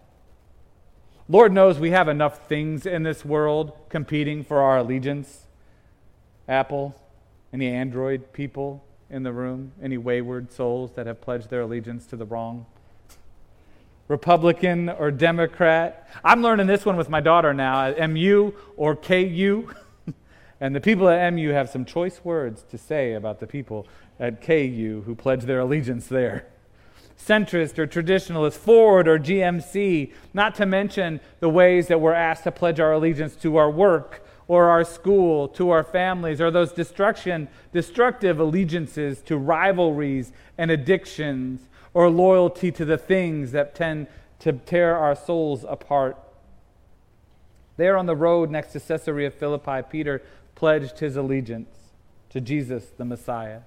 Lord 1.29 1.53
knows 1.53 1.81
we 1.81 1.91
have 1.91 2.07
enough 2.07 2.47
things 2.47 2.87
in 2.87 3.03
this 3.03 3.25
world 3.25 3.73
competing 3.89 4.45
for 4.45 4.61
our 4.61 4.79
allegiance. 4.79 5.47
Apple? 6.49 6.95
Any 7.53 7.67
Android 7.67 8.33
people 8.33 8.85
in 9.11 9.25
the 9.25 9.33
room? 9.33 9.73
Any 9.83 9.99
wayward 9.99 10.53
souls 10.53 10.93
that 10.93 11.07
have 11.07 11.21
pledged 11.21 11.51
their 11.51 11.63
allegiance 11.63 12.07
to 12.07 12.17
the 12.17 12.25
wrong? 12.25 12.67
Republican 14.07 14.89
or 14.89 15.11
Democrat? 15.11 16.09
I'm 16.25 16.43
learning 16.43 16.69
this 16.69 16.87
one 16.87 16.97
with 16.97 17.09
my 17.09 17.21
daughter 17.21 17.53
now 17.53 17.93
MU 18.07 18.53
or 18.77 18.95
KU. 18.95 19.69
and 20.61 20.77
the 20.77 20.81
people 20.81 21.09
at 21.09 21.29
MU 21.33 21.51
have 21.51 21.69
some 21.69 21.85
choice 21.85 22.21
words 22.23 22.63
to 22.71 22.79
say 22.79 23.15
about 23.15 23.41
the 23.41 23.49
people 23.49 23.89
at 24.21 24.41
KU 24.41 25.03
who 25.05 25.17
pledge 25.17 25.43
their 25.43 25.59
allegiance 25.59 26.07
there. 26.07 26.47
Centrist 27.19 27.79
or 27.79 27.87
traditionalist, 27.87 28.55
Ford 28.55 29.09
or 29.09 29.19
GMC, 29.19 30.13
not 30.35 30.55
to 30.57 30.67
mention 30.67 31.21
the 31.41 31.49
ways 31.49 31.89
that 31.89 32.01
we're 32.01 32.13
asked 32.13 32.45
to 32.45 32.53
pledge 32.53 32.79
our 32.79 32.93
allegiance 32.93 33.35
to 33.37 33.57
our 33.57 33.71
work 33.71 34.25
or 34.49 34.69
our 34.69 34.85
school, 34.85 35.49
to 35.49 35.71
our 35.71 35.83
families, 35.83 36.41
or 36.41 36.51
those 36.51 36.73
destruction, 36.73 37.49
destructive 37.73 38.39
allegiances 38.39 39.21
to 39.23 39.37
rivalries 39.37 40.31
and 40.57 40.71
addictions, 40.71 41.69
or 41.95 42.09
loyalty 42.09 42.71
to 42.71 42.85
the 42.85 42.99
things 42.99 43.53
that 43.53 43.75
tend 43.75 44.07
to 44.39 44.53
tear 44.53 44.97
our 44.97 45.17
souls 45.17 45.65
apart. 45.69 46.17
There 47.77 47.97
on 47.97 48.07
the 48.07 48.17
road 48.17 48.51
next 48.51 48.73
to 48.73 48.81
Caesarea 48.81 49.31
Philippi, 49.31 49.83
Peter 49.91 50.23
pledged 50.55 51.01
his 51.01 51.17
allegiance 51.17 51.75
to 52.31 52.41
Jesus, 52.41 52.87
the 52.97 53.05
Messiah. 53.05 53.61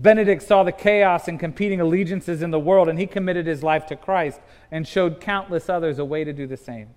Benedict 0.00 0.42
saw 0.42 0.62
the 0.62 0.72
chaos 0.72 1.28
and 1.28 1.38
competing 1.38 1.80
allegiances 1.80 2.40
in 2.40 2.50
the 2.50 2.58
world, 2.58 2.88
and 2.88 2.98
he 2.98 3.06
committed 3.06 3.46
his 3.46 3.62
life 3.62 3.86
to 3.86 3.96
Christ 3.96 4.40
and 4.70 4.88
showed 4.88 5.20
countless 5.20 5.68
others 5.68 5.98
a 5.98 6.04
way 6.04 6.24
to 6.24 6.32
do 6.32 6.46
the 6.46 6.56
same. 6.56 6.88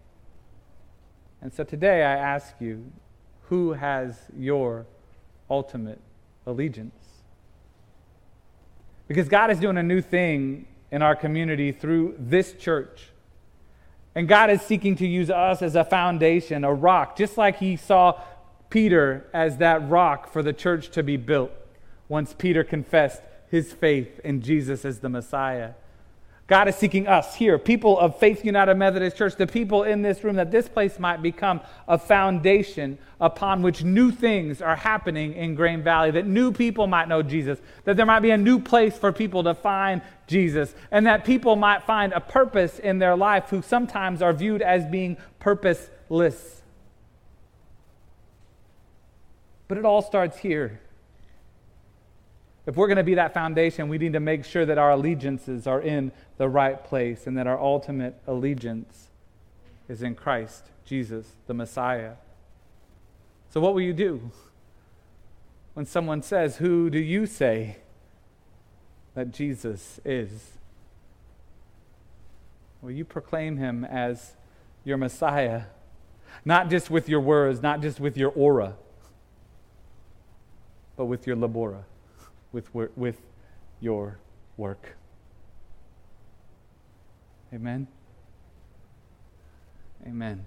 And 1.42 1.54
so 1.54 1.66
today 1.66 2.04
I 2.04 2.16
ask 2.16 2.56
you 2.62 2.90
who 3.48 3.74
has 3.74 4.18
your 4.38 4.86
ultimate 5.50 6.00
allegiance? 6.46 6.96
Because 9.10 9.28
God 9.28 9.52
is 9.52 9.60
doing 9.60 9.78
a 9.78 9.84
new 9.84 10.00
thing 10.00 10.66
in 10.90 11.02
our 11.02 11.16
community 11.16 11.74
through 11.74 12.16
this 12.18 12.54
church. 12.54 13.10
And 14.16 14.30
God 14.30 14.50
is 14.50 14.62
seeking 14.62 14.96
to 14.98 15.08
use 15.08 15.30
us 15.30 15.62
as 15.62 15.76
a 15.76 15.84
foundation, 15.84 16.64
a 16.64 16.74
rock, 16.74 17.18
just 17.18 17.38
like 17.38 17.58
He 17.58 17.76
saw 17.76 18.22
Peter 18.70 19.30
as 19.34 19.58
that 19.58 19.90
rock 19.90 20.32
for 20.32 20.42
the 20.42 20.54
church 20.54 20.90
to 20.92 21.04
be 21.04 21.18
built 21.18 21.52
once 22.08 22.34
Peter 22.38 22.64
confessed 22.64 23.22
his 23.50 23.72
faith 23.72 24.20
in 24.24 24.42
Jesus 24.42 24.84
as 24.86 25.00
the 25.00 25.10
Messiah. 25.10 25.74
God 26.46 26.68
is 26.68 26.76
seeking 26.76 27.08
us 27.08 27.36
here, 27.36 27.58
people 27.58 27.98
of 27.98 28.20
Faith 28.20 28.44
United 28.44 28.76
Methodist 28.76 29.16
Church, 29.16 29.36
the 29.38 29.48
people 29.48 29.84
in 29.84 30.02
this 30.02 30.24
room, 30.26 30.36
that 30.36 30.52
this 30.52 30.68
place 30.68 31.00
might 31.00 31.22
become 31.22 31.62
a 31.88 31.98
foundation 31.98 32.98
upon 33.22 33.62
which 33.62 33.84
new 33.84 34.12
things 34.12 34.62
are 34.62 34.76
happening 34.76 35.34
in 35.34 35.56
Grain 35.56 35.82
Valley, 35.82 36.12
that 36.12 36.28
new 36.28 36.52
people 36.52 36.86
might 36.86 37.08
know 37.08 37.24
Jesus, 37.24 37.60
that 37.86 37.96
there 37.96 38.06
might 38.06 38.20
be 38.20 38.32
a 38.32 38.38
new 38.38 38.60
place 38.60 38.98
for 38.98 39.14
people 39.14 39.44
to 39.44 39.54
find 39.54 40.02
Jesus, 40.28 40.76
and 40.92 41.08
that 41.08 41.24
people 41.24 41.56
might 41.56 41.84
find 41.84 42.12
a 42.12 42.20
purpose 42.20 42.78
in 42.78 43.00
their 43.00 43.16
life 43.16 43.50
who 43.50 43.62
sometimes 43.62 44.22
are 44.22 44.34
viewed 44.34 44.62
as 44.62 44.86
being 44.86 45.16
purposeless. 45.40 46.62
But 49.70 49.78
it 49.78 49.86
all 49.86 50.02
starts 50.02 50.40
here 50.40 50.82
if 52.66 52.78
we're 52.78 52.88
going 52.88 52.98
to 52.98 53.04
be 53.04 53.16
that 53.16 53.34
foundation, 53.34 53.90
we 53.90 53.98
need 53.98 54.14
to 54.14 54.22
make 54.22 54.46
sure 54.46 54.66
that 54.66 54.78
our 54.78 54.92
allegiances 54.92 55.68
are 55.68 55.82
in 55.82 56.12
the 56.38 56.48
right 56.48 56.82
place 56.84 57.28
and 57.28 57.38
that 57.38 57.46
our 57.46 57.60
ultimate 57.60 58.22
allegiance 58.26 59.10
is 59.90 60.02
in 60.02 60.16
Christ, 60.16 60.68
Jesus, 60.86 61.34
the 61.48 61.54
Messiah. 61.54 62.14
So, 63.50 63.60
what 63.60 63.74
will 63.74 63.82
you 63.82 63.94
do 63.94 64.32
when 65.74 65.86
someone 65.86 66.22
says, 66.22 66.58
Who 66.58 66.90
do 66.90 67.00
you 67.00 67.26
say 67.26 67.78
that 69.14 69.32
Jesus 69.32 70.00
is? 70.06 70.54
Will 72.82 72.92
you 72.92 73.04
proclaim 73.04 73.58
him 73.58 73.84
as 73.84 74.36
your 74.86 74.98
Messiah? 74.98 75.64
Not 76.46 76.70
just 76.70 76.90
with 76.90 77.10
your 77.10 77.20
words, 77.20 77.62
not 77.62 77.82
just 77.82 78.00
with 78.00 78.18
your 78.18 78.32
ora, 78.32 78.76
but 80.96 81.06
with 81.06 81.28
your 81.28 81.36
labora 81.36 81.84
with, 82.54 82.74
with 82.96 83.18
your 83.80 84.20
work. 84.58 84.96
Amen. 87.54 87.88
Amen. 90.08 90.46